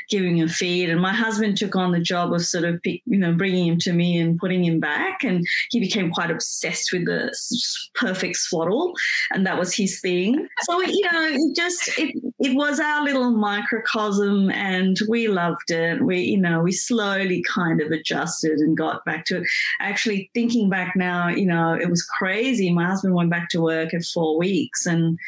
giving 0.09 0.39
him 0.39 0.49
feed. 0.49 0.91
And 0.91 1.01
my 1.01 1.13
husband 1.13 1.57
took 1.57 1.77
on 1.77 1.93
the 1.93 2.01
job 2.01 2.33
of 2.33 2.45
sort 2.45 2.65
of, 2.65 2.81
you 2.85 3.01
know, 3.07 3.33
bringing 3.33 3.67
him 3.67 3.79
to 3.81 3.93
me 3.93 4.19
and 4.19 4.39
putting 4.39 4.65
him 4.65 4.81
back. 4.81 5.23
And 5.23 5.47
he 5.71 5.81
became 5.81 6.11
quite 6.11 6.31
obsessed 6.31 6.93
with 6.93 7.07
the 7.07 7.35
perfect 7.95 8.37
swaddle, 8.37 8.93
and 9.33 9.47
that 9.47 9.59
was 9.59 9.75
his 9.75 10.01
thing. 10.01 10.49
So 10.63 10.81
you 10.81 11.03
know, 11.03 11.27
it 11.31 11.57
just 11.57 11.99
it 11.99 12.15
it 12.39 12.57
was 12.57 12.81
our 12.81 13.03
little 13.05 13.31
microcosm, 13.31 14.51
and 14.51 14.97
we 15.09 15.29
loved 15.29 15.71
it. 15.71 16.03
We 16.03 16.21
you 16.21 16.41
know 16.41 16.61
we 16.61 16.73
slowly 16.73 17.43
kind 17.43 17.81
of 17.81 17.91
adjusted 17.91 18.59
and 18.59 18.77
got 18.77 19.05
back 19.05 19.25
to 19.27 19.39
it. 19.39 19.45
Actually, 19.81 20.31
thinking 20.35 20.69
back 20.69 20.95
now, 20.97 21.29
you 21.29 21.47
know, 21.47 21.75
it 21.75 21.91
was 21.91 22.03
crazy. 22.03 22.73
My 22.73 22.87
husband 22.87 23.15
went 23.15 23.31
back 23.31 23.49
to 23.51 23.61
work 23.61 23.95
at 23.95 24.05
four 24.05 24.39
weeks, 24.39 24.87
and 24.87 25.19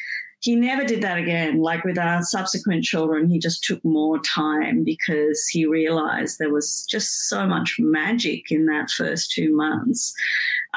he 0.40 0.54
never 0.54 0.84
did 0.84 1.02
that 1.02 1.18
again. 1.18 1.58
Like 1.58 1.84
with 1.84 1.98
our 1.98 2.22
subsequent 2.22 2.84
children, 2.84 3.28
he 3.28 3.38
just 3.38 3.64
took 3.64 3.84
more 3.84 4.20
time 4.20 4.84
because 4.84 5.46
he 5.48 5.66
realized 5.66 6.38
there 6.38 6.52
was 6.52 6.86
just 6.88 7.28
so 7.28 7.46
much 7.46 7.76
magic 7.78 8.50
in 8.50 8.66
that 8.66 8.90
first 8.90 9.32
two 9.32 9.54
months. 9.54 10.12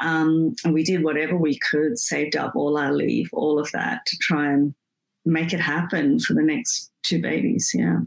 Um, 0.01 0.55
and 0.63 0.73
we 0.73 0.83
did 0.83 1.03
whatever 1.03 1.35
we 1.35 1.59
could, 1.59 1.97
saved 1.99 2.35
up 2.35 2.55
all 2.55 2.77
our 2.77 2.93
leave, 2.93 3.29
all 3.33 3.59
of 3.59 3.71
that 3.71 4.05
to 4.07 4.17
try 4.21 4.51
and 4.51 4.73
make 5.25 5.53
it 5.53 5.59
happen 5.59 6.19
for 6.19 6.33
the 6.33 6.41
next 6.41 6.89
two 7.03 7.21
babies. 7.21 7.71
Yeah. 7.73 7.99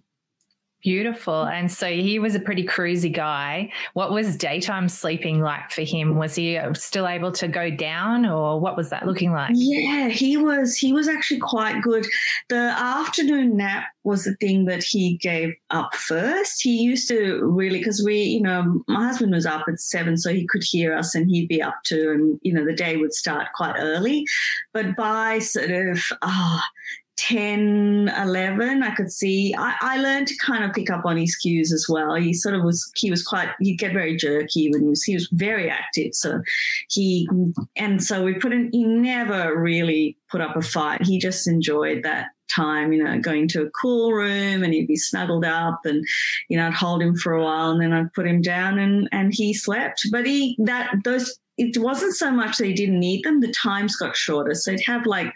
Beautiful. 0.83 1.45
And 1.45 1.71
so 1.71 1.87
he 1.87 2.19
was 2.19 2.35
a 2.35 2.41
pretty 2.41 2.65
cruisy 2.65 3.13
guy. 3.13 3.71
What 3.93 4.11
was 4.11 4.37
daytime 4.37 4.89
sleeping 4.89 5.41
like 5.41 5.71
for 5.71 5.83
him? 5.83 6.17
Was 6.17 6.35
he 6.35 6.59
still 6.75 7.07
able 7.07 7.31
to 7.33 7.47
go 7.47 7.71
down 7.71 8.27
or 8.27 8.59
what 8.59 8.77
was 8.77 8.91
that 8.91 9.07
looking 9.07 9.31
like? 9.31 9.53
Yeah, 9.55 10.09
he 10.09 10.37
was 10.37 10.77
he 10.77 10.93
was 10.93 11.07
actually 11.07 11.39
quite 11.39 11.83
good. 11.83 12.05
The 12.49 12.75
afternoon 12.77 13.57
nap 13.57 13.85
was 14.03 14.25
the 14.25 14.35
thing 14.35 14.65
that 14.65 14.83
he 14.83 15.19
gave 15.19 15.55
up 15.71 15.95
first. 15.95 16.61
He 16.61 16.83
used 16.83 17.07
to 17.09 17.41
really 17.45 17.79
because 17.79 18.03
we, 18.05 18.21
you 18.21 18.43
know, 18.43 18.83
my 18.89 19.07
husband 19.07 19.33
was 19.33 19.47
up 19.47 19.67
at 19.69 19.79
7 19.79 20.17
so 20.17 20.33
he 20.33 20.49
could 20.49 20.65
hear 20.65 20.97
us 20.97 21.15
and 21.15 21.31
he'd 21.31 21.47
be 21.47 21.63
up 21.63 21.77
to 21.85 22.11
and 22.11 22.41
you 22.43 22.53
know 22.53 22.65
the 22.65 22.75
day 22.75 22.97
would 22.97 23.15
start 23.15 23.47
quite 23.55 23.77
early. 23.79 24.25
But 24.73 24.97
by 24.97 25.39
sort 25.39 25.71
of 25.71 26.03
ah, 26.23 26.61
oh, 26.61 26.83
10, 27.19 28.11
11, 28.17 28.83
I 28.83 28.95
could 28.95 29.13
see. 29.13 29.55
I, 29.57 29.75
I, 29.81 29.97
learned 29.99 30.27
to 30.29 30.37
kind 30.39 30.65
of 30.65 30.73
pick 30.73 30.91
up 30.91 31.05
on 31.05 31.17
his 31.17 31.37
cues 31.37 31.73
as 31.73 31.87
well. 31.89 32.15
He 32.15 32.33
sort 32.33 32.55
of 32.55 32.65
was, 32.65 32.91
he 32.97 33.11
was 33.11 33.23
quite, 33.23 33.51
he'd 33.61 33.79
get 33.79 33.93
very 33.93 34.17
jerky 34.17 34.71
when 34.71 34.83
he 34.83 34.89
was, 34.89 35.03
he 35.03 35.15
was 35.15 35.29
very 35.33 35.69
active. 35.69 36.15
So 36.15 36.41
he, 36.89 37.29
and 37.77 38.03
so 38.03 38.25
we 38.25 38.35
put 38.35 38.53
in, 38.53 38.71
he 38.73 38.85
never 38.85 39.61
really 39.61 40.17
put 40.31 40.41
up 40.41 40.57
a 40.57 40.63
fight. 40.63 41.03
He 41.03 41.19
just 41.19 41.47
enjoyed 41.47 42.03
that 42.03 42.29
time, 42.51 42.93
you 42.93 43.03
know, 43.03 43.19
going 43.19 43.49
to 43.49 43.63
a 43.63 43.71
cool 43.71 44.13
room 44.13 44.63
and 44.63 44.73
he'd 44.73 44.89
be 44.89 44.97
snuggled 44.97 45.45
up 45.45 45.81
and, 45.85 46.05
you 46.49 46.57
know, 46.57 46.67
I'd 46.67 46.75
hold 46.75 47.03
him 47.03 47.17
for 47.17 47.33
a 47.35 47.43
while 47.43 47.71
and 47.71 47.81
then 47.81 47.93
I'd 47.93 48.13
put 48.15 48.27
him 48.27 48.41
down 48.41 48.79
and, 48.79 49.09
and 49.13 49.33
he 49.35 49.55
slept. 49.55 50.07
But 50.11 50.27
he, 50.27 50.57
that, 50.61 50.93
those, 51.05 51.39
it 51.59 51.77
wasn't 51.79 52.15
so 52.15 52.31
much 52.31 52.57
that 52.57 52.67
he 52.67 52.73
didn't 52.73 52.99
need 52.99 53.25
them, 53.25 53.41
the 53.41 53.53
times 53.53 53.97
got 53.97 54.17
shorter. 54.17 54.55
So 54.55 54.73
he'd 54.73 54.81
have 54.87 55.07
like, 55.07 55.33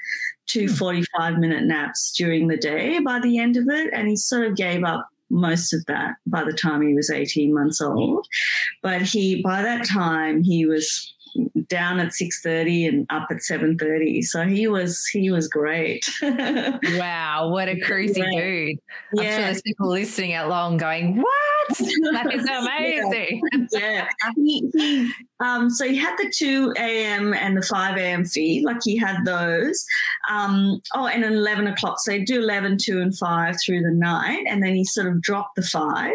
two 0.47 0.69
hmm. 0.69 0.75
45 0.75 1.39
minute 1.39 1.65
naps 1.65 2.13
during 2.17 2.49
the 2.49 2.57
day 2.57 2.99
by 3.01 3.21
the 3.21 3.39
end 3.39 3.57
of 3.57 3.69
it. 3.69 3.93
And 3.93 4.09
he 4.09 4.17
sort 4.17 4.47
of 4.47 4.57
gave 4.57 4.85
up 4.85 5.09
most 5.29 5.73
of 5.73 5.85
that 5.87 6.15
by 6.27 6.45
the 6.45 6.53
time 6.53 6.87
he 6.87 6.95
was 6.95 7.11
18 7.11 7.53
months 7.53 7.81
old. 7.81 8.27
But 8.83 9.03
he, 9.03 9.43
by 9.43 9.63
that 9.63 9.85
time, 9.87 10.43
he 10.43 10.67
was 10.67 11.13
down 11.69 11.99
at 12.01 12.09
6.30 12.09 12.89
and 12.89 13.07
up 13.11 13.29
at 13.31 13.39
7.30 13.39 14.23
so 14.25 14.47
he 14.47 14.67
was 14.69 15.05
he 15.07 15.31
was 15.31 15.49
great 15.49 16.09
wow 16.23 17.49
what 17.51 17.69
a 17.69 17.79
crazy 17.81 18.21
yeah. 18.21 18.41
dude 18.41 18.79
i'm 19.19 19.25
yeah. 19.25 19.31
sure 19.31 19.45
there's 19.45 19.63
people 19.63 19.89
listening 19.89 20.33
at 20.33 20.49
long 20.49 20.79
going 20.79 21.17
what 21.17 21.46
that 22.13 22.33
is 22.33 22.45
amazing 22.49 23.43
yeah, 23.73 23.81
yeah. 23.81 24.09
He, 24.37 24.71
he, 24.75 25.13
um, 25.41 25.71
so 25.71 25.87
he 25.87 25.97
had 25.97 26.17
the 26.17 26.33
2 26.35 26.75
a.m 26.79 27.35
and 27.35 27.57
the 27.57 27.63
5 27.63 27.97
a.m 27.97 28.25
feed 28.25 28.65
like 28.65 28.79
he 28.83 28.97
had 28.97 29.25
those 29.25 29.85
um, 30.31 30.81
oh 30.95 31.07
and 31.07 31.25
11 31.25 31.67
o'clock 31.67 31.99
so 32.01 32.13
he'd 32.13 32.27
do 32.27 32.41
11 32.41 32.79
2 32.79 33.01
and 33.01 33.17
5 33.17 33.57
through 33.65 33.83
the 33.83 33.91
night 33.91 34.45
and 34.49 34.63
then 34.63 34.75
he 34.75 34.85
sort 34.85 35.07
of 35.07 35.21
dropped 35.21 35.57
the 35.57 35.63
5 35.63 36.13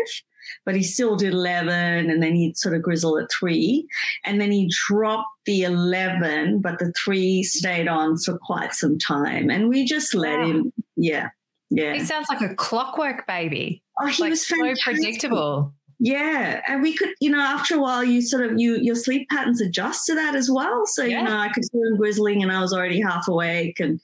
but 0.66 0.76
he 0.76 0.84
still 0.84 1.16
did 1.16 1.34
11 1.34 2.10
and 2.10 2.22
then 2.22 2.36
he'd 2.36 2.58
sort 2.58 2.76
of 2.76 2.82
grizzle 2.82 3.18
at 3.18 3.30
three. 3.32 3.88
And 4.26 4.40
then 4.40 4.52
he 4.52 4.72
dropped 4.88 5.30
the 5.46 5.64
11, 5.64 6.62
but 6.62 6.80
the 6.80 6.94
three 7.04 7.44
stayed 7.44 7.88
on 7.88 8.18
for 8.18 8.38
quite 8.38 8.74
some 8.74 8.98
time. 8.98 9.50
And 9.50 9.70
we 9.70 9.86
just 9.86 10.14
let 10.14 10.40
wow. 10.40 10.48
him, 10.48 10.74
yeah. 10.96 11.30
Yeah. 11.72 11.94
He 11.94 12.02
sounds 12.02 12.28
like 12.30 12.42
a 12.42 12.54
clockwork 12.54 13.26
baby. 13.26 13.82
Oh, 14.00 14.08
he 14.08 14.22
like 14.22 14.30
was 14.32 14.46
so 14.46 14.56
predictable. 14.84 15.74
Yeah, 16.04 16.62
and 16.68 16.82
we 16.82 16.98
could, 16.98 17.10
you 17.20 17.30
know, 17.30 17.40
after 17.40 17.76
a 17.76 17.80
while, 17.80 18.04
you 18.04 18.22
sort 18.24 18.44
of 18.44 18.60
you 18.60 18.78
your 18.78 18.96
sleep 18.96 19.30
patterns 19.30 19.62
adjust 19.62 20.08
to 20.08 20.16
that 20.16 20.36
as 20.36 20.50
well. 20.50 20.84
So 20.86 21.04
yeah. 21.04 21.20
you 21.20 21.26
know, 21.26 21.38
I 21.38 21.50
could 21.50 21.64
hear 21.72 21.86
him 21.86 21.98
grizzling, 21.98 22.42
and 22.42 22.52
I 22.52 22.60
was 22.60 22.74
already 22.74 23.00
half 23.00 23.28
awake, 23.28 23.80
and 23.80 24.02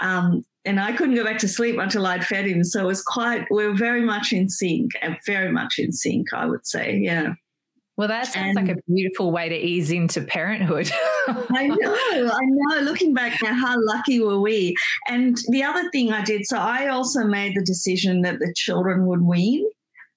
um, 0.00 0.44
and 0.64 0.80
I 0.80 0.92
couldn't 0.92 1.16
go 1.16 1.24
back 1.24 1.38
to 1.38 1.48
sleep 1.48 1.78
until 1.78 2.06
I'd 2.06 2.24
fed 2.24 2.46
him. 2.46 2.62
So 2.64 2.80
it 2.80 2.86
was 2.86 3.02
quite, 3.02 3.46
we 3.50 3.64
are 3.64 3.74
very 3.74 4.02
much 4.02 4.32
in 4.32 4.48
sync 4.48 4.92
and 5.02 5.16
very 5.26 5.50
much 5.50 5.78
in 5.78 5.92
sync, 5.92 6.32
I 6.32 6.46
would 6.46 6.66
say. 6.66 6.98
Yeah. 7.02 7.34
Well, 7.96 8.08
that 8.08 8.26
sounds 8.26 8.56
and, 8.56 8.68
like 8.68 8.76
a 8.76 8.80
beautiful 8.90 9.32
way 9.32 9.50
to 9.50 9.54
ease 9.54 9.90
into 9.90 10.22
parenthood. 10.22 10.90
I 11.28 11.66
know, 11.66 11.96
I 12.32 12.40
know. 12.42 12.80
Looking 12.80 13.12
back 13.12 13.38
now, 13.42 13.54
how 13.54 13.76
lucky 13.78 14.18
were 14.20 14.40
we? 14.40 14.74
And 15.08 15.36
the 15.48 15.62
other 15.62 15.90
thing 15.90 16.10
I 16.10 16.22
did, 16.24 16.46
so 16.46 16.56
I 16.56 16.88
also 16.88 17.24
made 17.24 17.54
the 17.54 17.62
decision 17.62 18.22
that 18.22 18.38
the 18.38 18.52
children 18.56 19.06
would 19.06 19.20
wean. 19.20 19.68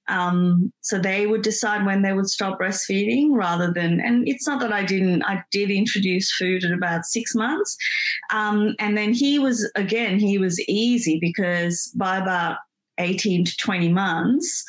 Um, 0.07 0.71
so 0.81 0.99
they 0.99 1.25
would 1.25 1.41
decide 1.41 1.85
when 1.85 2.01
they 2.03 2.13
would 2.13 2.29
stop 2.29 2.59
breastfeeding 2.59 3.29
rather 3.31 3.73
than, 3.73 3.99
and 3.99 4.27
it's 4.27 4.47
not 4.47 4.59
that 4.61 4.71
I 4.71 4.83
didn't, 4.83 5.23
I 5.23 5.43
did 5.51 5.71
introduce 5.71 6.31
food 6.35 6.63
at 6.63 6.71
about 6.71 7.05
six 7.05 7.33
months. 7.35 7.75
Um, 8.31 8.75
and 8.79 8.95
then 8.95 9.13
he 9.13 9.39
was, 9.39 9.69
again, 9.75 10.19
he 10.19 10.37
was 10.37 10.59
easy 10.67 11.17
because 11.19 11.91
by 11.95 12.17
about 12.17 12.57
18 12.99 13.45
to 13.45 13.57
20 13.57 13.91
months, 13.91 14.63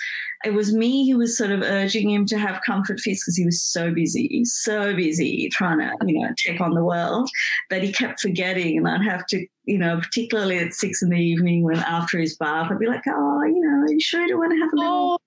it 0.47 0.55
was 0.55 0.73
me 0.73 1.11
who 1.11 1.19
was 1.19 1.37
sort 1.37 1.51
of 1.51 1.61
urging 1.61 2.09
him 2.09 2.25
to 2.27 2.39
have 2.39 2.61
comfort 2.65 3.01
feeds 3.01 3.21
because 3.23 3.37
he 3.37 3.45
was 3.45 3.61
so 3.61 3.93
busy, 3.93 4.45
so 4.45 4.95
busy 4.95 5.49
trying 5.51 5.81
to, 5.81 5.93
you 6.07 6.21
know, 6.21 6.33
take 6.37 6.61
on 6.61 6.73
the 6.73 6.85
world 6.85 7.29
that 7.69 7.83
he 7.83 7.93
kept 7.93 8.21
forgetting. 8.21 8.79
And 8.79 8.87
I'd 8.87 9.03
have 9.03 9.27
to, 9.27 9.45
you 9.65 9.77
know, 9.77 9.99
particularly 9.99 10.59
at 10.59 10.73
six 10.73 11.03
in 11.03 11.09
the 11.09 11.19
evening 11.19 11.65
when 11.65 11.79
after 11.79 12.21
his 12.21 12.37
bath, 12.37 12.71
I'd 12.71 12.79
be 12.79 12.87
like, 12.87 13.03
oh, 13.09 13.43
you 13.43 13.61
know, 13.61 13.87
are 13.87 13.93
you 13.93 13.99
sure 13.99 14.21
you 14.21 14.29
don't 14.29 14.39
want 14.39 14.53
to 14.53 14.59
have 14.59 14.73
a 14.73 14.77
little 14.77 15.15
oh 15.15 15.19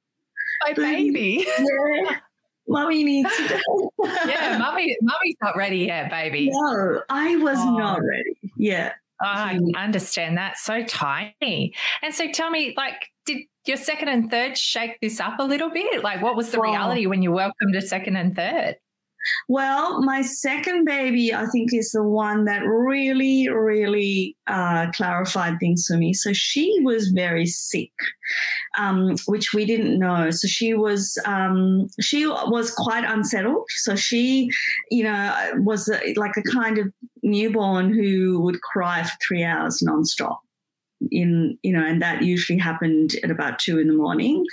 my 0.67 0.73
baby. 0.73 1.45
Yeah. 1.45 2.15
Mommy 2.69 3.03
needs 3.03 3.35
to 3.35 3.61
Yeah, 4.25 4.57
mommy 4.57 4.95
mommy's 5.01 5.35
not 5.41 5.57
ready 5.57 5.79
yet, 5.79 6.09
baby. 6.09 6.49
No, 6.49 7.01
I 7.09 7.35
was 7.35 7.57
oh. 7.59 7.77
not 7.77 7.99
ready. 8.01 8.37
Yeah. 8.55 8.93
Oh, 9.21 9.25
I 9.25 9.59
understand 9.75 10.37
that. 10.37 10.57
So 10.57 10.83
tiny. 10.85 11.73
And 12.01 12.15
so 12.15 12.31
tell 12.31 12.49
me, 12.49 12.73
like, 12.77 13.09
did 13.29 13.45
your 13.65 13.77
second 13.77 14.09
and 14.09 14.29
third 14.31 14.57
shake 14.57 14.99
this 15.01 15.19
up 15.19 15.39
a 15.39 15.43
little 15.43 15.69
bit? 15.69 16.03
Like, 16.03 16.21
what 16.21 16.35
was 16.35 16.51
the 16.51 16.59
reality 16.59 17.05
when 17.05 17.21
you 17.21 17.31
welcomed 17.31 17.75
a 17.75 17.81
second 17.81 18.15
and 18.15 18.35
third? 18.35 18.75
Well, 19.49 20.01
my 20.01 20.21
second 20.21 20.85
baby, 20.85 21.33
I 21.33 21.45
think, 21.47 21.73
is 21.73 21.91
the 21.91 22.03
one 22.03 22.45
that 22.45 22.61
really, 22.65 23.49
really 23.49 24.35
uh, 24.47 24.89
clarified 24.91 25.59
things 25.59 25.85
for 25.85 25.97
me. 25.97 26.13
So 26.13 26.31
she 26.33 26.79
was 26.83 27.09
very 27.09 27.45
sick, 27.45 27.91
um, 28.77 29.17
which 29.27 29.53
we 29.53 29.65
didn't 29.65 29.99
know. 29.99 30.31
So 30.31 30.47
she 30.47 30.73
was 30.73 31.17
um, 31.25 31.89
she 31.99 32.25
was 32.25 32.71
quite 32.71 33.03
unsettled. 33.03 33.67
So 33.69 33.95
she, 33.95 34.49
you 34.89 35.03
know, 35.03 35.51
was 35.57 35.89
a, 35.89 36.13
like 36.15 36.37
a 36.37 36.43
kind 36.43 36.77
of 36.77 36.87
newborn 37.21 37.93
who 37.93 38.39
would 38.41 38.61
cry 38.61 39.03
for 39.03 39.17
three 39.27 39.43
hours 39.43 39.83
nonstop 39.85 40.37
in 41.11 41.57
you 41.63 41.71
know 41.71 41.83
and 41.83 42.01
that 42.01 42.23
usually 42.23 42.59
happened 42.59 43.15
at 43.23 43.31
about 43.31 43.59
two 43.59 43.79
in 43.79 43.87
the 43.87 43.93
morning. 43.93 44.45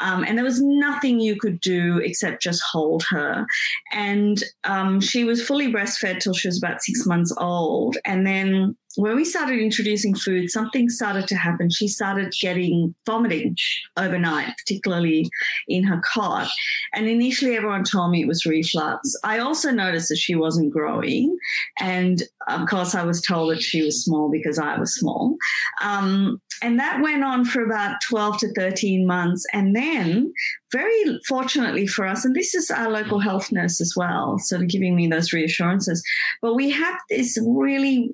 Um, 0.00 0.24
and 0.24 0.36
there 0.36 0.44
was 0.44 0.60
nothing 0.60 1.20
you 1.20 1.36
could 1.36 1.60
do 1.60 1.98
except 1.98 2.42
just 2.42 2.62
hold 2.70 3.04
her. 3.10 3.46
And 3.92 4.42
um, 4.64 5.00
she 5.00 5.24
was 5.24 5.46
fully 5.46 5.72
breastfed 5.72 6.20
till 6.20 6.34
she 6.34 6.48
was 6.48 6.58
about 6.58 6.82
six 6.82 7.06
months 7.06 7.34
old. 7.38 7.96
And 8.04 8.26
then 8.26 8.76
when 8.96 9.16
we 9.16 9.24
started 9.24 9.58
introducing 9.58 10.14
food, 10.14 10.50
something 10.50 10.88
started 10.88 11.26
to 11.28 11.36
happen. 11.36 11.70
She 11.70 11.88
started 11.88 12.34
getting 12.40 12.94
vomiting 13.06 13.56
overnight, 13.96 14.54
particularly 14.58 15.28
in 15.68 15.84
her 15.84 16.00
cot. 16.04 16.48
And 16.94 17.06
initially, 17.06 17.56
everyone 17.56 17.84
told 17.84 18.10
me 18.10 18.22
it 18.22 18.28
was 18.28 18.46
reflux. 18.46 19.14
I 19.24 19.38
also 19.38 19.70
noticed 19.70 20.08
that 20.08 20.16
she 20.16 20.34
wasn't 20.34 20.72
growing. 20.72 21.36
And 21.78 22.22
of 22.48 22.68
course, 22.68 22.94
I 22.94 23.04
was 23.04 23.20
told 23.22 23.52
that 23.52 23.62
she 23.62 23.82
was 23.82 24.04
small 24.04 24.30
because 24.30 24.58
I 24.58 24.78
was 24.78 24.94
small. 24.94 25.36
Um, 25.80 26.40
and 26.62 26.78
that 26.78 27.02
went 27.02 27.24
on 27.24 27.44
for 27.44 27.64
about 27.64 27.96
12 28.08 28.38
to 28.38 28.54
13 28.54 29.06
months. 29.06 29.44
And 29.52 29.74
then, 29.74 30.32
very 30.70 31.20
fortunately 31.26 31.86
for 31.86 32.06
us, 32.06 32.24
and 32.24 32.36
this 32.36 32.54
is 32.54 32.70
our 32.70 32.90
local 32.90 33.18
health 33.18 33.50
nurse 33.52 33.80
as 33.80 33.94
well, 33.96 34.38
sort 34.38 34.62
of 34.62 34.68
giving 34.68 34.94
me 34.94 35.08
those 35.08 35.32
reassurances, 35.32 36.02
but 36.40 36.54
we 36.54 36.70
have 36.70 36.98
this 37.10 37.38
really 37.46 38.10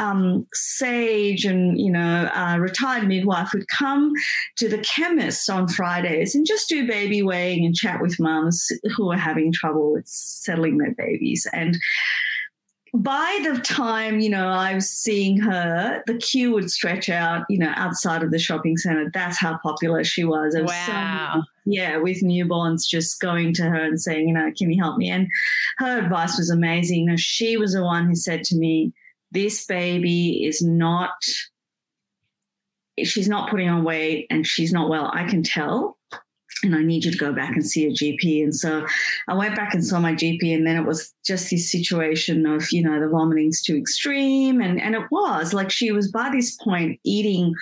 um, 0.00 0.46
Sage 0.54 1.44
and, 1.44 1.78
you 1.78 1.92
know, 1.92 2.30
uh, 2.34 2.56
retired 2.58 3.06
midwife 3.06 3.52
would 3.52 3.68
come 3.68 4.12
to 4.56 4.68
the 4.68 4.78
chemist 4.78 5.48
on 5.50 5.68
Fridays 5.68 6.34
and 6.34 6.46
just 6.46 6.68
do 6.68 6.86
baby 6.86 7.22
weighing 7.22 7.64
and 7.64 7.74
chat 7.74 8.00
with 8.00 8.18
mums 8.18 8.72
who 8.96 9.10
are 9.12 9.18
having 9.18 9.52
trouble 9.52 9.92
with 9.92 10.06
settling 10.06 10.78
their 10.78 10.94
babies. 10.94 11.46
And 11.52 11.76
by 12.92 13.38
the 13.44 13.60
time 13.60 14.18
you 14.18 14.28
know 14.28 14.48
I 14.48 14.74
was 14.74 14.88
seeing 14.88 15.38
her, 15.38 16.02
the 16.06 16.16
queue 16.16 16.52
would 16.52 16.70
stretch 16.70 17.08
out, 17.08 17.44
you 17.48 17.58
know, 17.58 17.72
outside 17.76 18.22
of 18.22 18.30
the 18.32 18.38
shopping 18.38 18.76
center. 18.76 19.10
That's 19.14 19.38
how 19.38 19.58
popular 19.62 20.02
she 20.02 20.24
was. 20.24 20.56
was 20.56 20.68
wow. 20.68 21.32
So, 21.34 21.42
yeah, 21.66 21.98
with 21.98 22.22
newborns 22.22 22.88
just 22.88 23.20
going 23.20 23.54
to 23.54 23.62
her 23.64 23.84
and 23.84 24.00
saying, 24.00 24.26
you 24.26 24.34
know, 24.34 24.50
can 24.56 24.72
you 24.72 24.82
help 24.82 24.96
me? 24.96 25.08
And 25.08 25.28
her 25.78 25.98
advice 25.98 26.36
was 26.36 26.50
amazing. 26.50 27.06
Know, 27.06 27.16
she 27.16 27.56
was 27.56 27.74
the 27.74 27.84
one 27.84 28.06
who 28.06 28.16
said 28.16 28.42
to 28.44 28.56
me, 28.56 28.92
"This 29.30 29.66
baby 29.66 30.44
is 30.44 30.62
not." 30.62 31.10
She's 33.02 33.28
not 33.28 33.48
putting 33.48 33.68
on 33.68 33.82
weight 33.82 34.26
and 34.28 34.46
she's 34.46 34.74
not 34.74 34.90
well. 34.90 35.10
I 35.14 35.24
can 35.24 35.42
tell 35.42 35.96
and 36.62 36.74
I 36.74 36.82
need 36.82 37.04
you 37.04 37.10
to 37.10 37.18
go 37.18 37.32
back 37.32 37.54
and 37.54 37.66
see 37.66 37.86
a 37.86 37.90
GP. 37.90 38.42
And 38.42 38.54
so 38.54 38.86
I 39.28 39.34
went 39.34 39.56
back 39.56 39.74
and 39.74 39.84
saw 39.84 40.00
my 40.00 40.14
GP, 40.14 40.54
and 40.54 40.66
then 40.66 40.76
it 40.76 40.86
was 40.86 41.12
just 41.24 41.50
this 41.50 41.70
situation 41.70 42.46
of, 42.46 42.70
you 42.72 42.82
know, 42.82 43.00
the 43.00 43.08
vomiting's 43.08 43.62
too 43.62 43.76
extreme. 43.76 44.60
And, 44.60 44.80
and 44.80 44.94
it 44.94 45.02
was 45.10 45.52
like 45.52 45.70
she 45.70 45.92
was 45.92 46.10
by 46.10 46.30
this 46.30 46.56
point 46.56 47.00
eating 47.04 47.52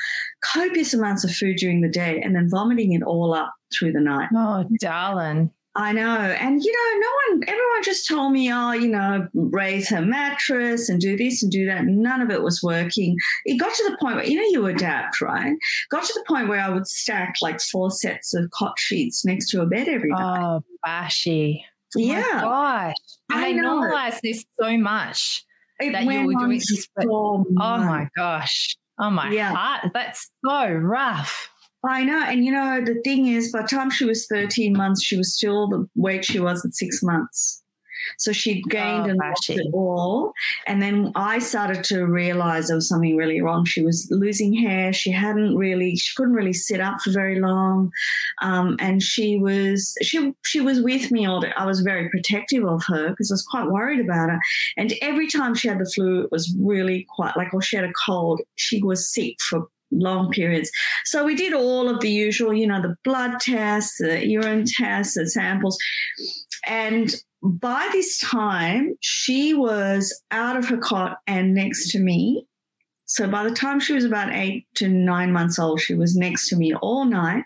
copious 0.43 0.95
amounts 0.95 1.25
of 1.25 1.35
food 1.35 1.57
during 1.57 1.81
the 1.81 1.89
day 1.89 2.21
and 2.23 2.35
then 2.35 2.49
vomiting 2.51 2.93
it 2.93 3.03
all 3.03 3.35
up 3.35 3.53
through 3.77 3.93
the 3.93 4.01
night. 4.01 4.29
Oh, 4.35 4.65
darling. 4.81 5.51
I 5.79 5.93
know. 5.93 6.03
And, 6.03 6.61
you 6.61 6.73
know, 6.73 7.01
no 7.01 7.09
one, 7.37 7.49
everyone 7.49 7.83
just 7.85 8.09
told 8.09 8.33
me, 8.33 8.53
oh, 8.53 8.73
you 8.73 8.89
know, 8.89 9.29
raise 9.33 9.89
her 9.91 10.03
mattress 10.03 10.89
and 10.89 11.01
do 11.01 11.17
this 11.17 11.41
and 11.41 11.53
do 11.53 11.67
that. 11.67 11.85
None 11.85 12.21
of 12.21 12.31
it 12.31 12.43
was 12.43 12.61
working. 12.65 13.17
It 13.45 13.61
got 13.61 13.73
to 13.73 13.85
the 13.89 13.97
point 13.97 14.17
where, 14.17 14.25
you 14.25 14.37
know, 14.37 14.61
you 14.61 14.67
adapt, 14.67 15.21
right? 15.21 15.55
Got 15.89 16.03
to 16.03 16.13
the 16.15 16.25
point 16.27 16.49
where 16.49 16.61
I 16.61 16.69
would 16.69 16.89
stack 16.89 17.37
like 17.41 17.61
four 17.61 17.93
sets 17.93 18.35
of 18.35 18.51
cot 18.51 18.75
sheets 18.77 19.25
next 19.25 19.51
to 19.51 19.63
a 19.63 19.67
bed 19.67 19.87
every 19.87 20.11
night. 20.11 20.43
Oh, 20.43 20.65
Bashi. 20.85 21.65
Oh 21.97 22.01
yeah. 22.01 22.41
gosh. 22.41 22.95
And 23.31 23.39
I 23.39 23.53
they 23.53 23.59
normalize 23.59 24.21
this 24.21 24.45
so 24.61 24.77
much 24.77 25.45
it 25.79 25.93
that 25.93 26.03
you 26.03 26.27
were 26.27 26.35
doing 26.35 26.59
this. 26.59 26.89
But, 26.97 27.07
oh 27.09 27.45
my 27.57 28.09
gosh. 28.17 28.77
Oh 28.99 29.11
my 29.11 29.31
yeah. 29.31 29.55
heart. 29.55 29.93
That's 29.95 30.29
so 30.45 30.71
rough. 30.73 31.51
I 31.89 32.05
know. 32.05 32.23
And 32.23 32.45
you 32.45 32.53
know, 32.53 32.81
the 32.85 33.01
thing 33.03 33.27
is, 33.27 33.53
by 33.53 33.63
the 33.63 33.69
time 33.69 33.91
she 33.91 34.05
was 34.05 34.27
13 34.27 34.77
months, 34.77 35.03
she 35.03 35.17
was 35.17 35.35
still 35.35 35.69
the 35.69 35.89
weight 35.95 36.25
she 36.25 36.41
was 36.41 36.65
at 36.65 36.75
six 36.75 37.03
months. 37.03 37.63
So 38.17 38.33
she 38.33 38.63
gained 38.63 39.07
oh, 39.07 39.11
and 39.11 39.19
lost 39.19 39.51
it 39.51 39.67
all. 39.73 40.33
And 40.67 40.81
then 40.81 41.13
I 41.15 41.39
started 41.39 41.85
to 41.85 42.05
realize 42.05 42.69
there 42.69 42.77
was 42.77 42.89
something 42.89 43.17
really 43.17 43.41
wrong. 43.41 43.65
She 43.65 43.83
was 43.83 44.09
losing 44.11 44.55
hair. 44.55 44.93
She 44.93 45.11
hadn't 45.11 45.57
really, 45.57 45.97
she 45.97 46.15
couldn't 46.17 46.35
really 46.35 46.53
sit 46.53 46.81
up 46.81 47.01
for 47.03 47.11
very 47.11 47.41
long. 47.41 47.91
Um, 48.41 48.77
and 48.81 49.03
she 49.03 49.39
was, 49.39 49.95
she, 50.03 50.33
she 50.45 50.61
was 50.61 50.81
with 50.81 51.11
me 51.11 51.27
all 51.27 51.41
day. 51.41 51.53
I 51.57 51.67
was 51.67 51.81
very 51.81 52.09
protective 52.09 52.65
of 52.65 52.83
her 52.87 53.11
because 53.11 53.31
I 53.31 53.35
was 53.35 53.47
quite 53.47 53.69
worried 53.69 54.01
about 54.01 54.31
her. 54.31 54.39
And 54.77 54.95
every 55.03 55.29
time 55.29 55.55
she 55.55 55.69
had 55.69 55.79
the 55.79 55.91
flu, 55.95 56.23
it 56.23 56.33
was 56.33 56.55
really 56.59 57.07
quite 57.15 57.37
like, 57.37 57.53
or 57.53 57.63
she 57.63 57.77
had 57.77 57.85
a 57.85 57.93
cold, 58.07 58.41
she 58.57 58.83
was 58.83 59.13
sick 59.13 59.37
for 59.41 59.69
long 59.91 60.31
periods. 60.31 60.71
So 61.05 61.25
we 61.25 61.35
did 61.35 61.53
all 61.53 61.89
of 61.89 62.01
the 62.01 62.11
usual, 62.11 62.53
you 62.53 62.67
know, 62.67 62.81
the 62.83 62.97
blood 63.05 63.41
tests, 63.41 63.99
the 63.99 64.27
urine 64.27 64.65
tests, 64.67 65.15
the 65.15 65.29
samples. 65.29 65.79
And 66.67 67.15
by 67.43 67.89
this 67.93 68.19
time, 68.21 68.97
she 69.01 69.55
was 69.55 70.21
out 70.31 70.57
of 70.57 70.69
her 70.69 70.79
cot 70.79 71.19
and 71.27 71.55
next 71.55 71.91
to 71.93 71.99
me. 71.99 72.47
So 73.07 73.27
by 73.27 73.45
the 73.45 73.55
time 73.55 73.81
she 73.81 73.95
was 73.95 74.05
about 74.05 74.35
eight 74.35 74.67
to 74.75 74.89
nine 74.89 75.33
months 75.33 75.59
old, 75.59 75.81
she 75.81 75.95
was 75.95 76.15
next 76.15 76.51
to 76.51 76.57
me 76.57 76.75
all 76.75 77.07
night. 77.07 77.45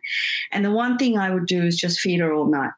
And 0.51 0.65
the 0.65 0.73
one 0.73 0.99
thing 0.99 1.17
I 1.17 1.31
would 1.31 1.47
do 1.47 1.63
is 1.63 1.77
just 1.77 2.01
feed 2.01 2.21
her 2.21 2.33
all 2.33 2.51
night 2.51 2.73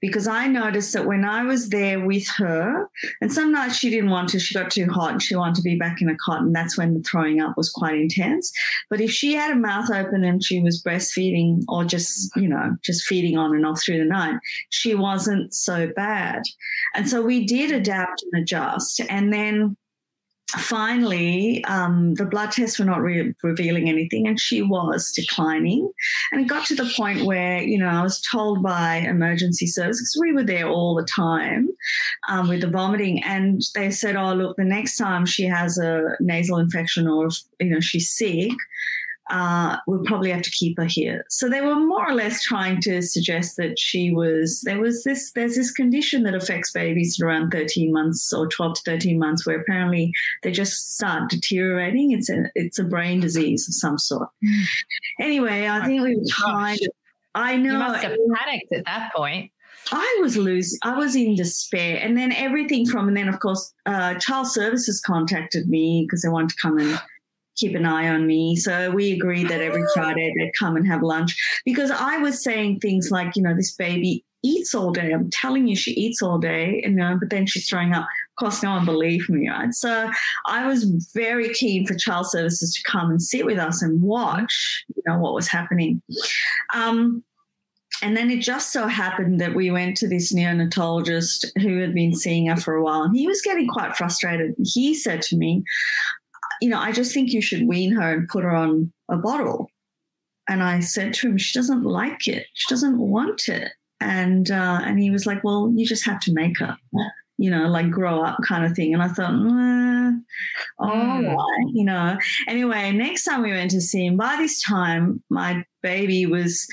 because 0.00 0.26
I 0.26 0.46
noticed 0.46 0.92
that 0.92 1.06
when 1.06 1.24
I 1.24 1.44
was 1.44 1.68
there 1.68 2.04
with 2.04 2.26
her, 2.36 2.88
and 3.20 3.32
some 3.32 3.52
nights 3.52 3.76
she 3.76 3.90
didn't 3.90 4.10
want 4.10 4.28
to, 4.30 4.40
she 4.40 4.54
got 4.54 4.70
too 4.70 4.86
hot 4.86 5.12
and 5.12 5.22
she 5.22 5.36
wanted 5.36 5.56
to 5.56 5.62
be 5.62 5.76
back 5.76 6.00
in 6.00 6.08
a 6.08 6.16
cot, 6.16 6.42
and 6.42 6.54
that's 6.54 6.76
when 6.76 6.94
the 6.94 7.02
throwing 7.02 7.40
up 7.40 7.56
was 7.56 7.70
quite 7.70 7.98
intense. 7.98 8.52
But 8.90 9.00
if 9.00 9.10
she 9.10 9.34
had 9.34 9.50
a 9.50 9.56
mouth 9.56 9.90
open 9.90 10.24
and 10.24 10.42
she 10.42 10.60
was 10.60 10.82
breastfeeding 10.82 11.62
or 11.68 11.84
just, 11.84 12.30
you 12.36 12.48
know, 12.48 12.76
just 12.82 13.04
feeding 13.04 13.36
on 13.36 13.54
and 13.54 13.66
off 13.66 13.82
through 13.82 13.98
the 13.98 14.04
night, 14.04 14.36
she 14.70 14.94
wasn't 14.94 15.54
so 15.54 15.88
bad. 15.94 16.42
And 16.94 17.08
so 17.08 17.22
we 17.22 17.44
did 17.44 17.72
adapt 17.72 18.22
and 18.22 18.42
adjust. 18.42 19.00
And 19.08 19.32
then 19.32 19.76
finally, 20.52 21.62
um, 21.64 22.14
the 22.14 22.24
blood 22.24 22.52
tests 22.52 22.78
were 22.78 22.84
not 22.84 23.02
re- 23.02 23.34
revealing 23.42 23.88
anything, 23.88 24.26
and 24.26 24.40
she 24.40 24.62
was 24.62 25.12
declining. 25.12 25.90
And 26.32 26.40
it 26.40 26.48
got 26.48 26.66
to 26.66 26.74
the 26.74 26.90
point 26.96 27.24
where, 27.24 27.62
you 27.62 27.78
know, 27.78 27.88
I 27.88 28.02
was 28.02 28.20
told 28.22 28.62
by 28.62 28.96
emergency 28.96 29.66
services, 29.66 30.16
we 30.20 30.32
were 30.32 30.44
there 30.44 30.68
all 30.68 30.94
the 30.94 31.04
time 31.04 31.68
um, 32.28 32.48
with 32.48 32.62
the 32.62 32.70
vomiting, 32.70 33.22
and 33.22 33.60
they 33.74 33.90
said, 33.90 34.16
oh, 34.16 34.32
look, 34.32 34.56
the 34.56 34.64
next 34.64 34.96
time 34.96 35.26
she 35.26 35.44
has 35.44 35.78
a 35.78 36.16
nasal 36.20 36.58
infection 36.58 37.06
or, 37.06 37.28
you 37.60 37.70
know, 37.70 37.80
she's 37.80 38.10
sick, 38.10 38.52
uh, 39.30 39.76
we'll 39.86 40.02
probably 40.04 40.30
have 40.30 40.42
to 40.42 40.50
keep 40.50 40.78
her 40.78 40.84
here. 40.84 41.24
So 41.28 41.48
they 41.48 41.60
were 41.60 41.76
more 41.76 42.08
or 42.08 42.14
less 42.14 42.42
trying 42.42 42.80
to 42.82 43.02
suggest 43.02 43.56
that 43.56 43.78
she 43.78 44.10
was 44.10 44.62
there 44.62 44.80
was 44.80 45.04
this 45.04 45.32
there's 45.32 45.56
this 45.56 45.70
condition 45.70 46.22
that 46.24 46.34
affects 46.34 46.72
babies 46.72 47.20
around 47.20 47.50
13 47.50 47.92
months 47.92 48.32
or 48.32 48.46
12 48.46 48.74
to 48.74 48.82
13 48.84 49.18
months 49.18 49.46
where 49.46 49.60
apparently 49.60 50.12
they 50.42 50.50
just 50.50 50.94
start 50.94 51.30
deteriorating. 51.30 52.12
It's 52.12 52.30
a 52.30 52.44
it's 52.54 52.78
a 52.78 52.84
brain 52.84 53.20
disease 53.20 53.68
of 53.68 53.74
some 53.74 53.98
sort. 53.98 54.28
Mm. 54.44 54.64
Anyway, 55.20 55.68
I 55.68 55.84
think 55.84 56.02
we 56.02 56.16
were 56.16 56.22
trying. 56.28 56.78
I 57.34 57.56
know. 57.56 57.72
You 57.72 57.78
must 57.78 58.04
have 58.04 58.16
panicked 58.34 58.72
at 58.72 58.84
that 58.86 59.12
point. 59.14 59.52
I 59.90 60.18
was 60.20 60.36
losing, 60.36 60.78
I 60.82 60.96
was 60.96 61.16
in 61.16 61.34
despair. 61.34 61.98
And 62.02 62.16
then 62.16 62.32
everything 62.32 62.86
from, 62.86 63.08
and 63.08 63.16
then 63.16 63.28
of 63.28 63.40
course, 63.40 63.72
uh, 63.86 64.14
child 64.14 64.48
services 64.48 65.00
contacted 65.00 65.68
me 65.68 66.04
because 66.06 66.22
they 66.22 66.28
wanted 66.28 66.50
to 66.50 66.56
come 66.60 66.78
and 66.78 67.00
keep 67.58 67.74
an 67.74 67.84
eye 67.84 68.08
on 68.08 68.26
me. 68.26 68.56
So 68.56 68.90
we 68.90 69.12
agreed 69.12 69.48
that 69.48 69.60
every 69.60 69.82
Friday 69.94 70.32
they'd 70.36 70.52
come 70.58 70.76
and 70.76 70.86
have 70.86 71.02
lunch 71.02 71.36
because 71.64 71.90
I 71.90 72.18
was 72.18 72.42
saying 72.42 72.80
things 72.80 73.10
like, 73.10 73.36
you 73.36 73.42
know, 73.42 73.54
this 73.54 73.74
baby 73.74 74.24
eats 74.44 74.74
all 74.74 74.92
day. 74.92 75.10
I'm 75.10 75.30
telling 75.30 75.66
you, 75.66 75.74
she 75.74 75.90
eats 75.92 76.22
all 76.22 76.38
day, 76.38 76.80
you 76.84 76.90
know, 76.90 77.16
but 77.18 77.30
then 77.30 77.46
she's 77.46 77.68
throwing 77.68 77.92
up. 77.92 78.04
Of 78.04 78.40
course, 78.44 78.62
no 78.62 78.70
one 78.70 78.84
believed 78.84 79.28
me, 79.28 79.48
right? 79.48 79.74
So 79.74 80.10
I 80.46 80.66
was 80.66 80.84
very 81.12 81.52
keen 81.54 81.86
for 81.86 81.94
child 81.94 82.30
services 82.30 82.72
to 82.74 82.90
come 82.90 83.10
and 83.10 83.20
sit 83.20 83.44
with 83.44 83.58
us 83.58 83.82
and 83.82 84.00
watch, 84.00 84.84
you 84.94 85.02
know, 85.06 85.18
what 85.18 85.34
was 85.34 85.48
happening. 85.48 86.00
Um, 86.72 87.24
and 88.00 88.16
then 88.16 88.30
it 88.30 88.40
just 88.40 88.72
so 88.72 88.86
happened 88.86 89.40
that 89.40 89.56
we 89.56 89.72
went 89.72 89.96
to 89.96 90.08
this 90.08 90.32
neonatologist 90.32 91.46
who 91.60 91.80
had 91.80 91.94
been 91.94 92.14
seeing 92.14 92.46
her 92.46 92.56
for 92.56 92.74
a 92.74 92.82
while, 92.82 93.02
and 93.02 93.16
he 93.16 93.26
was 93.26 93.42
getting 93.42 93.66
quite 93.66 93.96
frustrated. 93.96 94.54
He 94.62 94.94
said 94.94 95.20
to 95.22 95.36
me, 95.36 95.64
you 96.60 96.68
know, 96.68 96.78
I 96.78 96.92
just 96.92 97.12
think 97.12 97.32
you 97.32 97.42
should 97.42 97.66
wean 97.66 97.92
her 97.92 98.12
and 98.12 98.28
put 98.28 98.44
her 98.44 98.54
on 98.54 98.92
a 99.08 99.16
bottle. 99.16 99.70
And 100.48 100.62
I 100.62 100.80
said 100.80 101.12
to 101.14 101.28
him, 101.28 101.38
she 101.38 101.58
doesn't 101.58 101.82
like 101.82 102.26
it. 102.26 102.46
She 102.54 102.72
doesn't 102.72 102.98
want 102.98 103.48
it. 103.48 103.72
And 104.00 104.50
uh, 104.50 104.80
and 104.82 104.98
he 104.98 105.10
was 105.10 105.26
like, 105.26 105.42
well, 105.42 105.72
you 105.74 105.84
just 105.84 106.04
have 106.06 106.20
to 106.20 106.32
make 106.32 106.58
her, 106.60 106.76
you 107.36 107.50
know, 107.50 107.68
like 107.68 107.90
grow 107.90 108.22
up 108.22 108.38
kind 108.46 108.64
of 108.64 108.72
thing. 108.72 108.94
And 108.94 109.02
I 109.02 109.08
thought, 109.08 109.32
mm, 109.32 110.20
all 110.78 110.90
mm. 110.90 111.34
right, 111.34 111.72
you 111.74 111.84
know. 111.84 112.16
Anyway, 112.46 112.92
next 112.92 113.24
time 113.24 113.42
we 113.42 113.50
went 113.50 113.72
to 113.72 113.80
see 113.80 114.06
him, 114.06 114.16
by 114.16 114.36
this 114.36 114.62
time 114.62 115.22
my 115.28 115.64
baby 115.82 116.26
was 116.26 116.66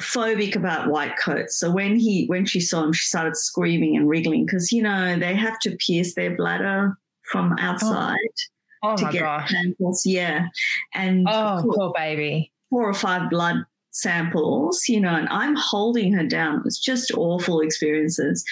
phobic 0.00 0.56
about 0.56 0.90
white 0.90 1.16
coats. 1.16 1.58
So 1.58 1.70
when 1.70 1.96
he 1.96 2.26
when 2.26 2.44
she 2.44 2.60
saw 2.60 2.82
him, 2.82 2.92
she 2.92 3.06
started 3.06 3.36
screaming 3.36 3.96
and 3.96 4.08
wriggling 4.08 4.46
because 4.46 4.72
you 4.72 4.82
know 4.82 5.18
they 5.18 5.34
have 5.34 5.58
to 5.60 5.76
pierce 5.76 6.14
their 6.14 6.36
bladder 6.36 6.96
from 7.22 7.52
oh. 7.52 7.62
outside. 7.62 8.16
Oh 8.16 8.57
oh 8.82 8.96
to 8.96 9.04
get 9.10 9.20
gosh. 9.20 9.50
samples. 9.50 10.06
Yeah. 10.06 10.48
And 10.94 11.26
oh, 11.28 11.60
course, 11.62 11.76
poor 11.76 11.92
baby. 11.94 12.52
Four 12.70 12.88
or 12.88 12.94
five 12.94 13.30
blood 13.30 13.64
samples, 13.90 14.88
you 14.88 15.00
know, 15.00 15.14
and 15.14 15.28
I'm 15.30 15.56
holding 15.56 16.12
her 16.12 16.24
down. 16.24 16.58
It 16.58 16.64
was 16.64 16.78
just 16.78 17.10
awful 17.12 17.60
experiences. 17.60 18.44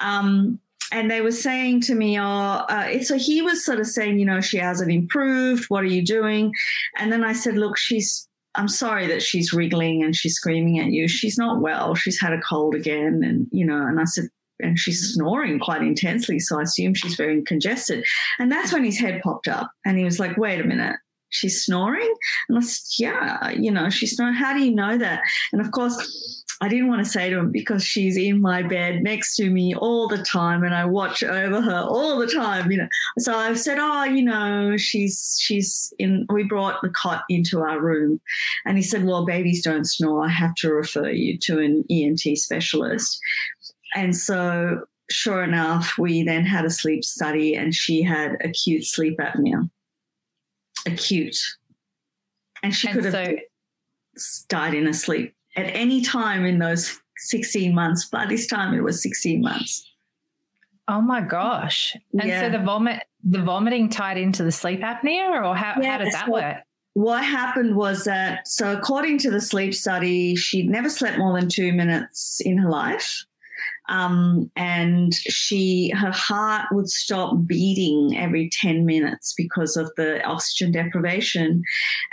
Um, 0.00 0.60
and 0.92 1.10
they 1.10 1.22
were 1.22 1.32
saying 1.32 1.80
to 1.82 1.94
me, 1.94 2.18
"Oh, 2.20 2.22
uh, 2.24 3.02
so 3.02 3.16
he 3.16 3.40
was 3.40 3.64
sort 3.64 3.80
of 3.80 3.86
saying, 3.86 4.18
you 4.18 4.26
know, 4.26 4.40
she 4.40 4.58
hasn't 4.58 4.90
improved. 4.90 5.64
What 5.68 5.84
are 5.84 5.88
you 5.88 6.04
doing?" 6.04 6.52
And 6.98 7.10
then 7.10 7.24
I 7.24 7.32
said, 7.32 7.56
"Look, 7.56 7.78
she's. 7.78 8.28
I'm 8.54 8.68
sorry 8.68 9.06
that 9.06 9.22
she's 9.22 9.54
wriggling 9.54 10.02
and 10.02 10.14
she's 10.14 10.34
screaming 10.34 10.78
at 10.78 10.90
you. 10.90 11.08
She's 11.08 11.38
not 11.38 11.62
well. 11.62 11.94
She's 11.94 12.20
had 12.20 12.34
a 12.34 12.40
cold 12.42 12.74
again, 12.74 13.22
and 13.24 13.46
you 13.50 13.64
know." 13.64 13.86
And 13.86 13.98
I 13.98 14.04
said, 14.04 14.26
and 14.60 14.78
she's 14.78 15.14
snoring 15.14 15.58
quite 15.58 15.82
intensely. 15.82 16.38
So 16.38 16.58
I 16.58 16.62
assume 16.62 16.94
she's 16.94 17.16
very 17.16 17.42
congested. 17.42 18.04
And 18.38 18.50
that's 18.50 18.72
when 18.72 18.84
his 18.84 18.98
head 18.98 19.20
popped 19.22 19.48
up 19.48 19.70
and 19.84 19.98
he 19.98 20.04
was 20.04 20.18
like, 20.18 20.36
wait 20.36 20.60
a 20.60 20.64
minute. 20.64 20.96
She's 21.30 21.64
snoring? 21.64 22.12
And 22.48 22.58
I 22.58 22.60
said, 22.60 23.02
yeah, 23.02 23.50
you 23.50 23.70
know, 23.70 23.88
she's 23.88 24.16
snoring. 24.16 24.34
How 24.34 24.52
do 24.52 24.62
you 24.62 24.74
know 24.74 24.98
that? 24.98 25.22
And 25.52 25.62
of 25.62 25.70
course, 25.70 26.42
I 26.62 26.68
didn't 26.68 26.86
want 26.86 27.04
to 27.04 27.10
say 27.10 27.28
to 27.28 27.38
him 27.38 27.50
because 27.50 27.82
she's 27.82 28.16
in 28.16 28.40
my 28.40 28.62
bed 28.62 29.02
next 29.02 29.34
to 29.36 29.50
me 29.50 29.74
all 29.74 30.06
the 30.06 30.22
time 30.22 30.62
and 30.62 30.72
I 30.72 30.84
watch 30.84 31.24
over 31.24 31.60
her 31.60 31.80
all 31.80 32.20
the 32.20 32.28
time, 32.28 32.70
you 32.70 32.78
know. 32.78 32.86
So 33.18 33.34
I've 33.34 33.58
said, 33.58 33.78
oh, 33.80 34.04
you 34.04 34.22
know, 34.22 34.76
she's 34.76 35.36
she's 35.40 35.92
in 35.98 36.24
we 36.32 36.44
brought 36.44 36.80
the 36.80 36.88
cot 36.90 37.24
into 37.28 37.62
our 37.62 37.80
room. 37.80 38.20
And 38.64 38.76
he 38.76 38.82
said, 38.84 39.04
Well, 39.04 39.26
babies 39.26 39.64
don't 39.64 39.86
snore. 39.86 40.24
I 40.24 40.28
have 40.28 40.54
to 40.56 40.72
refer 40.72 41.10
you 41.10 41.36
to 41.38 41.58
an 41.58 41.84
ENT 41.90 42.20
specialist. 42.38 43.18
And 43.94 44.16
so 44.16 44.82
sure 45.10 45.42
enough, 45.42 45.96
we 45.98 46.22
then 46.22 46.44
had 46.44 46.64
a 46.64 46.70
sleep 46.70 47.04
study 47.04 47.54
and 47.54 47.74
she 47.74 48.02
had 48.02 48.36
acute 48.42 48.84
sleep 48.84 49.18
apnea. 49.18 49.70
Acute. 50.86 51.38
And 52.62 52.74
she 52.74 52.88
and 52.88 52.96
could 52.96 53.12
have 53.12 53.38
died 54.48 54.74
in 54.74 54.86
her 54.86 54.92
sleep 54.92 55.34
at 55.56 55.66
any 55.66 56.00
time 56.02 56.44
in 56.44 56.58
those 56.58 56.98
16 57.18 57.74
months. 57.74 58.08
By 58.08 58.26
this 58.26 58.46
time, 58.46 58.74
it 58.74 58.82
was 58.82 59.02
16 59.02 59.42
months. 59.42 59.88
Oh 60.88 61.00
my 61.00 61.20
gosh. 61.20 61.96
And 62.18 62.28
yeah. 62.28 62.42
so 62.42 62.58
the 62.58 62.64
vomit 62.64 63.02
the 63.24 63.40
vomiting 63.40 63.88
tied 63.88 64.18
into 64.18 64.42
the 64.42 64.50
sleep 64.50 64.80
apnea 64.80 65.44
or 65.44 65.54
how, 65.54 65.80
yeah, 65.80 65.92
how 65.92 65.98
did 65.98 66.12
that 66.12 66.26
so 66.26 66.32
work? 66.32 66.56
What 66.94 67.24
happened 67.24 67.76
was 67.76 68.04
that 68.04 68.48
so 68.48 68.76
according 68.76 69.18
to 69.18 69.30
the 69.30 69.40
sleep 69.40 69.74
study, 69.74 70.34
she'd 70.34 70.68
never 70.68 70.90
slept 70.90 71.18
more 71.18 71.38
than 71.38 71.48
two 71.48 71.72
minutes 71.72 72.40
in 72.40 72.58
her 72.58 72.68
life. 72.68 73.24
Um, 73.88 74.50
and 74.56 75.12
she 75.14 75.90
her 75.90 76.12
heart 76.12 76.66
would 76.72 76.88
stop 76.88 77.34
beating 77.46 78.16
every 78.16 78.48
10 78.60 78.86
minutes 78.86 79.34
because 79.36 79.76
of 79.76 79.90
the 79.96 80.22
oxygen 80.24 80.72
deprivation 80.72 81.62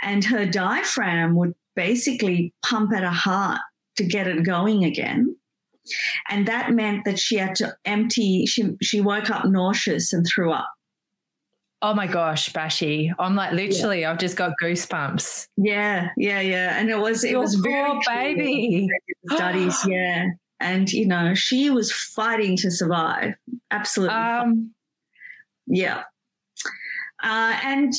and 0.02 0.24
her 0.24 0.46
diaphragm 0.46 1.36
would 1.36 1.54
basically 1.76 2.52
pump 2.64 2.92
at 2.92 3.02
her 3.02 3.08
heart 3.08 3.60
to 3.96 4.04
get 4.04 4.26
it 4.26 4.44
going 4.44 4.84
again 4.84 5.34
and 6.28 6.46
that 6.48 6.72
meant 6.72 7.04
that 7.04 7.18
she 7.18 7.36
had 7.36 7.54
to 7.54 7.74
empty 7.84 8.46
she 8.46 8.76
she 8.82 9.00
woke 9.00 9.30
up 9.30 9.44
nauseous 9.46 10.12
and 10.12 10.26
threw 10.26 10.52
up 10.52 10.68
Oh 11.82 11.94
my 11.94 12.06
gosh, 12.06 12.52
Bashi. 12.52 13.10
I'm 13.18 13.34
like 13.34 13.52
literally 13.52 14.02
yeah. 14.02 14.10
I've 14.10 14.18
just 14.18 14.36
got 14.36 14.52
goosebumps. 14.62 15.46
Yeah, 15.56 16.10
yeah, 16.18 16.40
yeah. 16.40 16.78
And 16.78 16.90
it 16.90 16.98
was 16.98 17.24
it 17.24 17.30
Your 17.30 17.40
was 17.40 17.54
very 17.54 17.98
baby. 18.06 18.86
Studies, 19.30 19.78
yeah 19.86 20.26
and 20.60 20.92
you 20.92 21.06
know 21.06 21.34
she 21.34 21.70
was 21.70 21.92
fighting 21.92 22.56
to 22.58 22.70
survive. 22.70 23.34
Absolutely. 23.70 24.14
Um, 24.14 24.70
yeah. 25.66 26.02
Uh, 27.22 27.58
and 27.64 27.92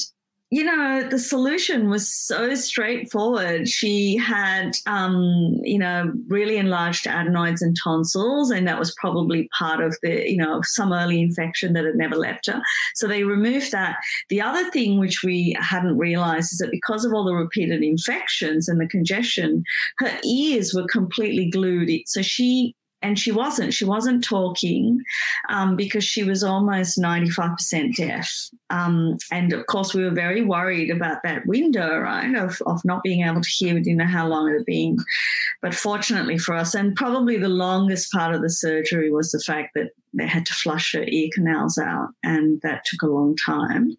you 0.54 0.66
know, 0.66 1.08
the 1.10 1.18
solution 1.18 1.90
was 1.90 2.14
so 2.14 2.56
straightforward. 2.56 3.70
She 3.70 4.18
had, 4.18 4.76
um, 4.86 5.56
you 5.64 5.80
know, 5.80 6.12
really 6.28 6.58
enlarged 6.58 7.08
adenoids 7.08 7.62
and 7.62 7.74
tonsils, 7.82 8.52
and 8.52 8.68
that 8.68 8.78
was 8.78 8.94
probably 9.00 9.48
part 9.58 9.80
of 9.80 9.98
the, 10.04 10.30
you 10.30 10.36
know, 10.36 10.62
some 10.64 10.92
early 10.92 11.22
infection 11.22 11.72
that 11.72 11.86
had 11.86 11.96
never 11.96 12.18
left 12.18 12.48
her. 12.48 12.62
So 12.96 13.08
they 13.08 13.24
removed 13.24 13.72
that. 13.72 13.96
The 14.28 14.42
other 14.42 14.70
thing 14.72 15.00
which 15.00 15.24
we 15.24 15.56
hadn't 15.58 15.98
realized 15.98 16.52
is 16.52 16.60
that 16.60 16.70
because 16.70 17.06
of 17.06 17.14
all 17.14 17.24
the 17.24 17.34
repeated 17.34 17.82
infections 17.82 18.68
and 18.68 18.82
the 18.82 18.88
congestion, 18.88 19.64
her 20.00 20.12
ears 20.26 20.74
were 20.74 20.86
completely 20.86 21.50
glued. 21.50 21.90
So 22.08 22.22
she 22.22 22.76
and 23.02 23.18
she 23.18 23.32
wasn't. 23.32 23.74
She 23.74 23.86
wasn't 23.86 24.24
talking 24.24 25.02
um, 25.50 25.76
because 25.76 26.04
she 26.04 26.24
was 26.24 26.44
almost 26.44 27.00
95% 27.00 27.96
deaf. 27.96 28.32
Um, 28.70 29.18
and 29.32 29.54
of 29.54 29.66
course, 29.66 29.94
we 29.94 30.04
were 30.04 30.12
very 30.12 30.44
worried 30.44 30.92
about 30.92 31.24
that 31.24 31.46
window, 31.48 31.98
right, 31.98 32.34
of, 32.36 32.62
of 32.66 32.84
not 32.86 33.04
being 33.04 33.26
able 33.26 33.42
to 33.42 33.50
hear. 33.50 33.74
We 33.74 33.82
didn't 33.82 33.98
know 33.98 34.06
how 34.06 34.28
long 34.28 34.50
it 34.50 34.54
had 34.54 34.66
been. 34.66 34.98
But 35.62 35.74
fortunately 35.74 36.38
for 36.38 36.54
us, 36.54 36.76
and 36.76 36.96
probably 36.96 37.38
the 37.38 37.50
longest 37.50 38.12
part 38.12 38.36
of 38.36 38.42
the 38.42 38.50
surgery 38.50 39.12
was 39.12 39.32
the 39.32 39.40
fact 39.40 39.72
that 39.76 39.90
they 40.14 40.28
had 40.28 40.46
to 40.46 40.54
flush 40.54 40.94
her 40.94 41.04
ear 41.08 41.30
canals 41.34 41.78
out, 41.78 42.10
and 42.24 42.62
that 42.62 42.86
took 42.86 43.02
a 43.02 43.08
long 43.08 43.36
time. 43.36 43.98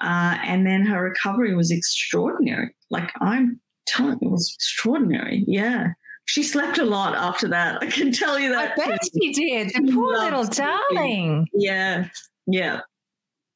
Uh, 0.00 0.38
and 0.44 0.66
then 0.66 0.84
her 0.86 1.02
recovery 1.02 1.54
was 1.54 1.70
extraordinary. 1.70 2.74
Like 2.90 3.10
I'm 3.20 3.60
telling 3.86 4.18
you, 4.20 4.28
it 4.28 4.32
was 4.32 4.52
extraordinary. 4.56 5.44
Yeah 5.46 5.88
she 6.26 6.42
slept 6.42 6.78
a 6.78 6.84
lot 6.84 7.14
after 7.14 7.48
that. 7.48 7.82
I 7.82 7.86
can 7.86 8.12
tell 8.12 8.38
you 8.38 8.50
that. 8.50 8.72
I 8.78 8.86
bet 8.86 9.00
she 9.12 9.32
did. 9.32 9.68
The 9.74 9.92
poor 9.92 10.16
little 10.16 10.44
darling. 10.44 11.46
Yeah. 11.52 12.08
Yeah. 12.46 12.80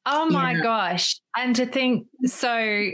Oh 0.06 0.28
my 0.30 0.52
yeah. 0.52 0.62
gosh. 0.62 1.20
And 1.36 1.54
to 1.56 1.66
think, 1.66 2.06
so 2.24 2.90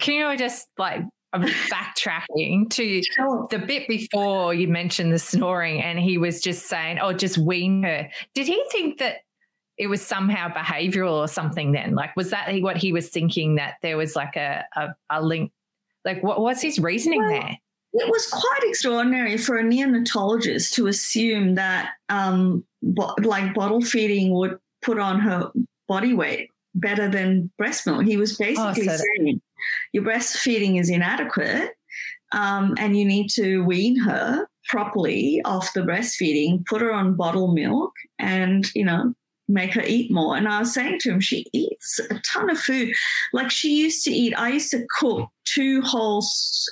can 0.00 0.14
you 0.14 0.36
just 0.36 0.68
like, 0.78 1.02
I'm 1.32 1.42
backtracking 1.42 2.68
to 2.70 3.02
sure. 3.02 3.46
the 3.50 3.58
bit 3.58 3.88
before 3.88 4.52
you 4.52 4.68
mentioned 4.68 5.12
the 5.12 5.18
snoring, 5.18 5.80
and 5.80 5.98
he 5.98 6.18
was 6.18 6.42
just 6.42 6.66
saying, 6.66 6.98
"Oh, 6.98 7.14
just 7.14 7.38
wean 7.38 7.82
her." 7.84 8.10
Did 8.34 8.46
he 8.46 8.62
think 8.70 8.98
that 8.98 9.16
it 9.78 9.86
was 9.86 10.02
somehow 10.02 10.48
behavioural 10.48 11.14
or 11.14 11.28
something? 11.28 11.72
Then, 11.72 11.94
like, 11.94 12.14
was 12.16 12.30
that 12.30 12.52
what 12.60 12.76
he 12.76 12.92
was 12.92 13.08
thinking 13.08 13.54
that 13.54 13.76
there 13.80 13.96
was 13.96 14.14
like 14.14 14.36
a 14.36 14.66
a, 14.76 14.88
a 15.08 15.22
link? 15.22 15.52
Like, 16.04 16.22
what 16.22 16.40
was 16.40 16.60
his 16.60 16.78
reasoning 16.78 17.22
well, 17.22 17.30
there? 17.30 17.58
It 17.94 18.10
was 18.10 18.26
quite 18.28 18.60
extraordinary 18.62 19.36
for 19.36 19.58
a 19.58 19.62
neonatologist 19.62 20.72
to 20.74 20.86
assume 20.86 21.56
that, 21.56 21.90
um, 22.08 22.64
bo- 22.82 23.14
like 23.22 23.54
bottle 23.54 23.82
feeding 23.82 24.32
would 24.32 24.58
put 24.80 24.98
on 24.98 25.20
her 25.20 25.52
body 25.88 26.14
weight 26.14 26.50
better 26.74 27.08
than 27.08 27.50
breast 27.58 27.86
milk. 27.86 28.04
He 28.04 28.16
was 28.16 28.36
basically 28.36 28.88
oh, 28.88 28.96
so 28.96 29.04
saying 29.18 29.40
your 29.92 30.04
breastfeeding 30.04 30.80
is 30.80 30.88
inadequate, 30.88 31.70
um, 32.32 32.74
and 32.78 32.96
you 32.98 33.04
need 33.04 33.28
to 33.30 33.64
wean 33.64 33.98
her 34.00 34.46
properly 34.68 35.42
off 35.44 35.74
the 35.74 35.80
breastfeeding, 35.80 36.64
put 36.66 36.80
her 36.80 36.92
on 36.92 37.14
bottle 37.14 37.52
milk, 37.52 37.92
and 38.18 38.66
you 38.74 38.84
know 38.84 39.14
make 39.48 39.72
her 39.74 39.82
eat 39.82 40.10
more. 40.10 40.36
And 40.36 40.48
I 40.48 40.60
was 40.60 40.72
saying 40.72 40.98
to 41.00 41.10
him, 41.10 41.20
she 41.20 41.46
eats 41.52 42.00
a 42.10 42.20
ton 42.20 42.50
of 42.50 42.58
food. 42.58 42.92
Like 43.32 43.50
she 43.50 43.76
used 43.76 44.04
to 44.04 44.10
eat, 44.10 44.34
I 44.38 44.50
used 44.50 44.70
to 44.70 44.86
cook 44.98 45.28
two 45.44 45.82
whole 45.82 46.24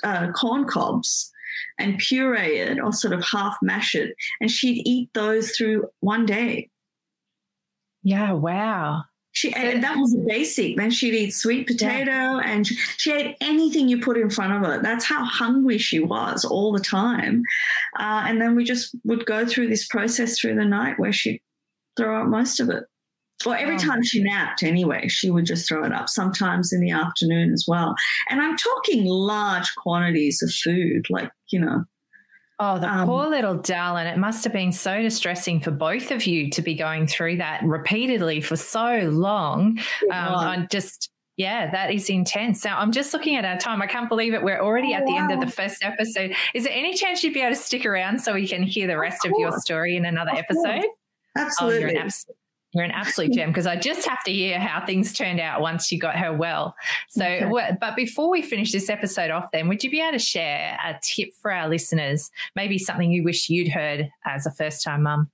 uh, 0.03 0.31
corn 0.31 0.65
cobs 0.65 1.31
and 1.77 1.97
puree 1.97 2.59
it 2.59 2.79
or 2.79 2.93
sort 2.93 3.13
of 3.13 3.23
half 3.23 3.57
mash 3.61 3.95
it. 3.95 4.15
And 4.39 4.49
she'd 4.49 4.81
eat 4.85 5.09
those 5.13 5.51
through 5.51 5.87
one 5.99 6.25
day. 6.25 6.69
Yeah, 8.03 8.33
wow. 8.33 9.03
She 9.33 9.51
so, 9.53 9.79
that 9.79 9.97
was 9.97 10.11
the 10.11 10.25
basic. 10.27 10.75
Then 10.75 10.91
she'd 10.91 11.13
eat 11.13 11.31
sweet 11.31 11.65
potato 11.65 12.11
yeah. 12.11 12.41
and 12.43 12.67
she, 12.67 12.75
she, 12.97 13.11
ate 13.13 13.37
anything 13.39 13.87
you 13.87 14.01
put 14.01 14.17
in 14.17 14.29
front 14.29 14.53
of 14.53 14.69
her. 14.69 14.81
That's 14.81 15.05
how 15.05 15.23
hungry 15.23 15.77
she 15.77 15.99
was 15.99 16.43
all 16.43 16.73
the 16.73 16.81
time. 16.81 17.43
Uh, 17.97 18.23
and 18.27 18.41
then 18.41 18.55
we 18.55 18.65
just 18.65 18.93
would 19.05 19.25
go 19.25 19.45
through 19.45 19.69
this 19.69 19.87
process 19.87 20.37
through 20.37 20.55
the 20.55 20.65
night 20.65 20.99
where 20.99 21.13
she'd 21.13 21.41
throw 21.97 22.21
out 22.21 22.27
most 22.27 22.59
of 22.59 22.69
it. 22.69 22.83
Or 23.45 23.57
every 23.57 23.75
oh. 23.75 23.79
time 23.79 24.03
she 24.03 24.21
napped, 24.21 24.61
anyway, 24.61 25.07
she 25.07 25.31
would 25.31 25.45
just 25.45 25.67
throw 25.67 25.83
it 25.83 25.91
up, 25.91 26.09
sometimes 26.09 26.71
in 26.71 26.79
the 26.79 26.91
afternoon 26.91 27.51
as 27.53 27.65
well. 27.67 27.95
And 28.29 28.39
I'm 28.39 28.55
talking 28.55 29.05
large 29.05 29.73
quantities 29.75 30.43
of 30.43 30.51
food, 30.51 31.09
like, 31.09 31.31
you 31.49 31.59
know. 31.59 31.85
Oh, 32.59 32.77
the 32.77 32.87
um, 32.87 33.07
poor 33.07 33.27
little 33.27 33.55
darling. 33.55 34.05
It 34.05 34.19
must 34.19 34.43
have 34.43 34.53
been 34.53 34.71
so 34.71 35.01
distressing 35.01 35.59
for 35.59 35.71
both 35.71 36.11
of 36.11 36.27
you 36.27 36.51
to 36.51 36.61
be 36.61 36.75
going 36.75 37.07
through 37.07 37.37
that 37.37 37.63
repeatedly 37.63 38.41
for 38.41 38.55
so 38.55 39.09
long. 39.11 39.79
Um, 40.11 40.35
I 40.35 40.67
just, 40.69 41.09
yeah, 41.37 41.71
that 41.71 41.91
is 41.91 42.07
intense. 42.11 42.63
Now, 42.63 42.77
I'm 42.77 42.91
just 42.91 43.11
looking 43.13 43.35
at 43.35 43.45
our 43.45 43.57
time. 43.57 43.81
I 43.81 43.87
can't 43.87 44.07
believe 44.07 44.35
it. 44.35 44.43
We're 44.43 44.61
already 44.61 44.93
oh, 44.93 44.97
at 44.97 45.07
the 45.07 45.13
wow. 45.13 45.17
end 45.17 45.31
of 45.31 45.39
the 45.39 45.51
first 45.51 45.83
episode. 45.83 46.35
Is 46.53 46.65
there 46.65 46.73
any 46.73 46.93
chance 46.93 47.23
you'd 47.23 47.33
be 47.33 47.41
able 47.41 47.55
to 47.55 47.59
stick 47.59 47.87
around 47.87 48.19
so 48.21 48.35
we 48.35 48.47
can 48.47 48.61
hear 48.61 48.85
the 48.85 48.99
rest 48.99 49.25
of, 49.25 49.31
of 49.31 49.39
your 49.39 49.51
story 49.53 49.97
in 49.97 50.05
another 50.05 50.33
of 50.33 50.37
episode? 50.37 50.81
Course. 50.81 50.97
Absolutely. 51.37 51.77
Oh, 51.77 51.79
you're, 51.79 51.89
an 51.89 51.97
abs- 51.97 52.25
you're 52.73 52.83
an 52.83 52.91
absolute 52.91 53.33
gem 53.33 53.49
because 53.49 53.67
I 53.67 53.75
just 53.75 54.07
have 54.07 54.23
to 54.23 54.31
hear 54.31 54.59
how 54.59 54.85
things 54.85 55.13
turned 55.13 55.39
out 55.39 55.61
once 55.61 55.91
you 55.91 55.99
got 55.99 56.15
her 56.15 56.33
well. 56.33 56.75
So, 57.09 57.25
okay. 57.25 57.77
but 57.79 57.95
before 57.95 58.29
we 58.29 58.41
finish 58.41 58.71
this 58.71 58.89
episode 58.89 59.31
off, 59.31 59.51
then 59.51 59.67
would 59.67 59.83
you 59.83 59.91
be 59.91 60.01
able 60.01 60.13
to 60.13 60.19
share 60.19 60.77
a 60.85 60.95
tip 61.01 61.33
for 61.41 61.51
our 61.51 61.67
listeners? 61.67 62.29
Maybe 62.55 62.77
something 62.77 63.11
you 63.11 63.23
wish 63.23 63.49
you'd 63.49 63.67
heard 63.67 64.09
as 64.25 64.45
a 64.45 64.51
first 64.51 64.83
time 64.83 65.03
mum? 65.03 65.29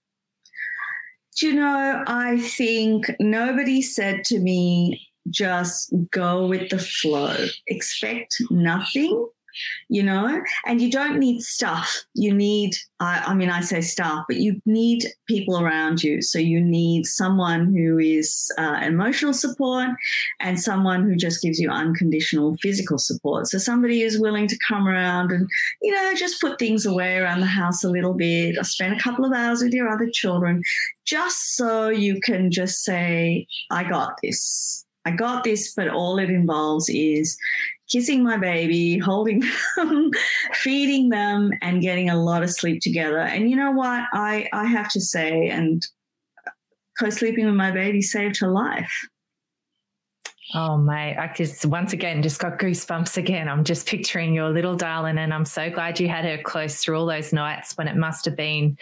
Do 1.40 1.48
you 1.48 1.54
know, 1.54 2.04
I 2.08 2.40
think 2.40 3.12
nobody 3.20 3.84
said 3.84 4.24
to 4.26 4.40
me, 4.40 5.08
just 5.30 5.94
go 6.10 6.48
with 6.48 6.70
the 6.70 6.80
flow, 6.80 7.36
expect 7.68 8.36
nothing 8.50 9.28
you 9.89 10.04
know, 10.04 10.41
and 10.65 10.82
you 10.82 10.91
don't 10.91 11.20
need 11.20 11.41
stuff. 11.41 12.04
You 12.13 12.34
need, 12.34 12.76
I, 13.00 13.24
I, 13.28 13.34
mean, 13.34 13.50
I 13.50 13.62
say 13.62 13.82
stuff, 13.82 14.26
but 14.28 14.38
you 14.38 14.62
need 14.65 15.06
people 15.28 15.62
around 15.62 16.04
you. 16.04 16.22
So 16.22 16.39
you 16.39 16.62
need 16.62 17.06
someone 17.06 17.74
who 17.76 17.98
is 18.00 18.52
uh, 18.58 18.80
emotional 18.84 19.34
support 19.34 19.89
and 20.39 20.60
someone 20.60 21.04
who 21.04 21.15
just 21.15 21.41
gives 21.41 21.60
you 21.60 21.70
unconditional 21.70 22.58
physical 22.62 22.98
support. 22.98 23.48
So 23.48 23.58
somebody 23.58 24.02
who's 24.02 24.20
willing 24.20 24.48
to 24.48 24.58
come 24.67 24.88
around 24.88 25.32
and, 25.32 25.48
you 25.82 25.93
know, 25.93 26.13
just 26.15 26.41
put 26.41 26.60
things 26.60 26.86
away 26.86 27.17
around 27.17 27.41
the 27.41 27.46
house 27.46 27.84
a 27.84 27.89
little 27.89 28.13
bit 28.13 28.58
or 28.58 28.63
spend 28.63 28.93
a 28.93 29.02
couple 29.04 29.26
of 29.26 29.34
hours 29.34 29.62
with 29.62 29.74
your 29.74 29.89
other 29.89 30.10
children 30.12 30.62
just 31.06 31.56
so 31.56 31.88
you 31.89 32.20
can 32.20 32.52
just 32.52 32.84
say, 32.84 33.48
I 33.72 33.84
got 33.89 34.20
this. 34.22 34.86
I 35.06 35.12
got 35.12 35.46
this, 35.46 35.74
but 35.74 35.88
all 35.88 36.20
it 36.20 36.30
involves 36.30 36.89
is 36.89 37.38
kissing 37.89 38.23
my 38.23 38.38
baby, 38.38 38.97
holding 38.97 39.43
them, 39.76 40.12
feeding 40.54 41.10
them, 41.10 41.52
and 41.62 41.82
getting 41.82 42.10
a 42.10 42.21
lot 42.21 42.43
of 42.43 42.52
sleep 42.52 42.82
together. 42.82 43.19
And 43.19 43.50
you 43.50 43.56
know 43.56 43.71
what? 43.71 44.04
I, 44.13 44.47
I 44.54 44.65
have 44.65 44.89
to 44.91 45.02
say, 45.02 45.50
and 45.50 45.86
co 47.00 47.10
sleeping 47.10 47.45
with 47.45 47.56
my 47.56 47.71
baby 47.71 48.02
saved 48.02 48.38
her 48.39 48.50
life. 48.50 48.93
Oh, 50.54 50.78
mate, 50.78 51.17
I 51.17 51.32
just 51.36 51.65
once 51.65 51.91
again 51.91 52.23
just 52.23 52.39
got 52.39 52.58
goosebumps 52.58 53.17
again. 53.17 53.50
I'm 53.50 53.65
just 53.65 53.86
picturing 53.86 54.34
your 54.34 54.50
little 54.50 54.76
darling, 54.76 55.17
and 55.17 55.34
I'm 55.34 55.45
so 55.45 55.69
glad 55.69 56.00
you 56.00 56.08
had 56.08 56.23
her 56.23 56.41
close 56.41 56.82
through 56.82 56.97
all 56.97 57.06
those 57.06 57.34
nights 57.34 57.78
when 57.78 57.88
it 57.88 57.97
must 57.97 58.23
have 58.26 58.38
been 58.38 58.78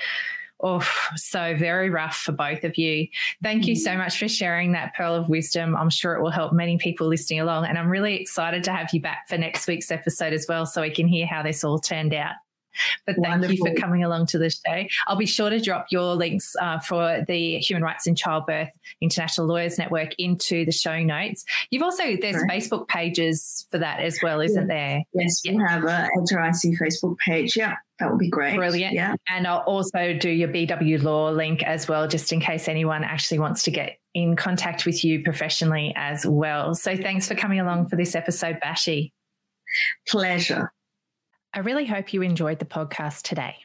oh, 0.61 0.87
so 1.15 1.55
very 1.55 1.89
rough 1.89 2.17
for 2.17 2.31
both 2.31 2.63
of 2.63 2.77
you. 2.77 3.07
Thank 3.43 3.67
you 3.67 3.75
so 3.75 3.91
mm. 3.91 3.97
much 3.97 4.17
for 4.17 4.27
sharing 4.27 4.71
that 4.71 4.93
pearl 4.95 5.13
of 5.13 5.29
wisdom. 5.29 5.75
I'm 5.75 5.89
sure 5.89 6.15
it 6.15 6.21
will 6.21 6.31
help 6.31 6.53
many 6.53 6.77
people 6.77 7.07
listening 7.07 7.41
along. 7.41 7.65
And 7.65 7.77
I'm 7.77 7.89
really 7.89 8.15
excited 8.15 8.63
to 8.65 8.71
have 8.71 8.89
you 8.93 9.01
back 9.01 9.27
for 9.27 9.37
next 9.37 9.67
week's 9.67 9.91
episode 9.91 10.33
as 10.33 10.45
well, 10.47 10.65
so 10.65 10.81
we 10.81 10.91
can 10.91 11.07
hear 11.07 11.25
how 11.25 11.43
this 11.43 11.63
all 11.63 11.79
turned 11.79 12.13
out. 12.13 12.33
But 13.05 13.15
thank 13.15 13.27
Wonderful. 13.27 13.55
you 13.55 13.65
for 13.65 13.79
coming 13.79 14.03
along 14.03 14.27
to 14.27 14.37
the 14.37 14.49
show. 14.49 14.83
I'll 15.07 15.15
be 15.15 15.25
sure 15.25 15.49
to 15.49 15.59
drop 15.59 15.87
your 15.91 16.15
links 16.15 16.55
uh, 16.61 16.79
for 16.79 17.23
the 17.27 17.59
Human 17.59 17.83
Rights 17.83 18.07
in 18.07 18.15
Childbirth 18.15 18.69
International 19.01 19.47
Lawyers 19.47 19.77
Network 19.77 20.13
into 20.17 20.65
the 20.65 20.71
show 20.71 21.01
notes. 21.03 21.45
You've 21.69 21.83
also 21.83 22.03
there's 22.17 22.35
Correct. 22.35 22.51
Facebook 22.51 22.87
pages 22.87 23.65
for 23.71 23.77
that 23.77 23.99
as 23.99 24.19
well, 24.21 24.41
isn't 24.41 24.69
yeah. 24.69 24.75
there? 24.75 25.03
Yes, 25.13 25.41
yeah. 25.43 25.53
we 25.53 25.63
have 25.63 25.83
a 25.83 26.09
HRIC 26.17 26.77
Facebook 26.79 27.17
page. 27.19 27.55
Yeah. 27.55 27.75
That 27.99 28.09
would 28.09 28.19
be 28.19 28.29
great. 28.29 28.57
Brilliant. 28.57 28.93
Yeah. 28.93 29.15
And 29.29 29.47
I'll 29.47 29.59
also 29.59 30.13
do 30.17 30.29
your 30.29 30.49
BW 30.49 31.01
Law 31.01 31.29
link 31.31 31.63
as 31.63 31.87
well, 31.87 32.07
just 32.07 32.33
in 32.33 32.41
case 32.41 32.67
anyone 32.67 33.05
actually 33.05 33.39
wants 33.39 33.63
to 33.63 33.71
get 33.71 33.99
in 34.13 34.35
contact 34.35 34.85
with 34.85 35.03
you 35.03 35.23
professionally 35.23 35.93
as 35.95 36.25
well. 36.25 36.75
So 36.75 36.97
thanks 36.97 37.27
for 37.27 37.35
coming 37.35 37.59
along 37.59 37.87
for 37.87 37.95
this 37.95 38.15
episode, 38.15 38.59
Bashi. 38.61 39.13
Pleasure. 40.07 40.71
I 41.55 41.59
really 41.59 41.85
hope 41.85 42.11
you 42.11 42.21
enjoyed 42.21 42.59
the 42.59 42.65
podcast 42.65 43.21
today. 43.21 43.55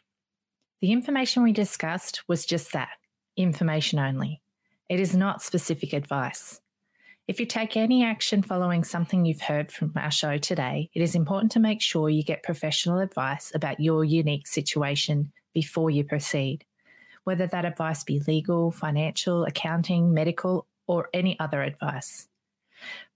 The 0.80 0.92
information 0.92 1.42
we 1.42 1.52
discussed 1.52 2.22
was 2.28 2.46
just 2.46 2.72
that 2.72 2.90
information 3.36 3.98
only. 3.98 4.40
It 4.88 5.00
is 5.00 5.16
not 5.16 5.42
specific 5.42 5.92
advice. 5.92 6.60
If 7.26 7.40
you 7.40 7.46
take 7.46 7.76
any 7.76 8.04
action 8.04 8.44
following 8.44 8.84
something 8.84 9.24
you've 9.24 9.40
heard 9.40 9.72
from 9.72 9.92
our 9.96 10.12
show 10.12 10.38
today, 10.38 10.88
it 10.94 11.02
is 11.02 11.16
important 11.16 11.50
to 11.52 11.58
make 11.58 11.82
sure 11.82 12.08
you 12.08 12.22
get 12.22 12.44
professional 12.44 13.00
advice 13.00 13.50
about 13.56 13.80
your 13.80 14.04
unique 14.04 14.46
situation 14.46 15.32
before 15.52 15.90
you 15.90 16.04
proceed, 16.04 16.64
whether 17.24 17.48
that 17.48 17.64
advice 17.64 18.04
be 18.04 18.20
legal, 18.20 18.70
financial, 18.70 19.42
accounting, 19.42 20.14
medical, 20.14 20.68
or 20.86 21.08
any 21.12 21.36
other 21.40 21.60
advice. 21.60 22.29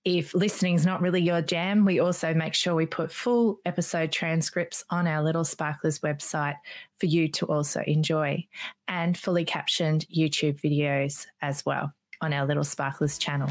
If 0.05 0.35
listening 0.35 0.75
is 0.75 0.85
not 0.85 1.01
really 1.01 1.23
your 1.23 1.41
jam, 1.41 1.87
we 1.87 1.99
also 1.99 2.35
make 2.35 2.53
sure 2.53 2.75
we 2.75 2.85
put 2.85 3.11
full 3.11 3.61
episode 3.65 4.13
transcripts 4.13 4.85
on 4.91 5.07
our 5.07 5.23
Little 5.23 5.45
Sparklers 5.45 6.01
website 6.01 6.57
for 7.01 7.07
you 7.07 7.27
to 7.29 7.47
also 7.47 7.83
enjoy, 7.87 8.47
and 8.87 9.17
fully 9.17 9.47
captioned 9.47 10.07
YouTube 10.15 10.61
videos 10.61 11.27
as 11.41 11.65
well 11.65 11.93
on 12.21 12.35
our 12.35 12.47
Little 12.47 12.65
Sparklers 12.65 13.17
channel. 13.17 13.49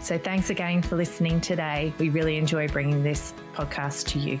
So 0.00 0.18
thanks 0.18 0.48
again 0.48 0.82
for 0.82 0.96
listening 0.96 1.40
today. 1.40 1.92
We 1.98 2.08
really 2.08 2.38
enjoy 2.38 2.68
bringing 2.68 3.02
this 3.02 3.34
podcast 3.54 4.06
to 4.08 4.18
you. 4.18 4.40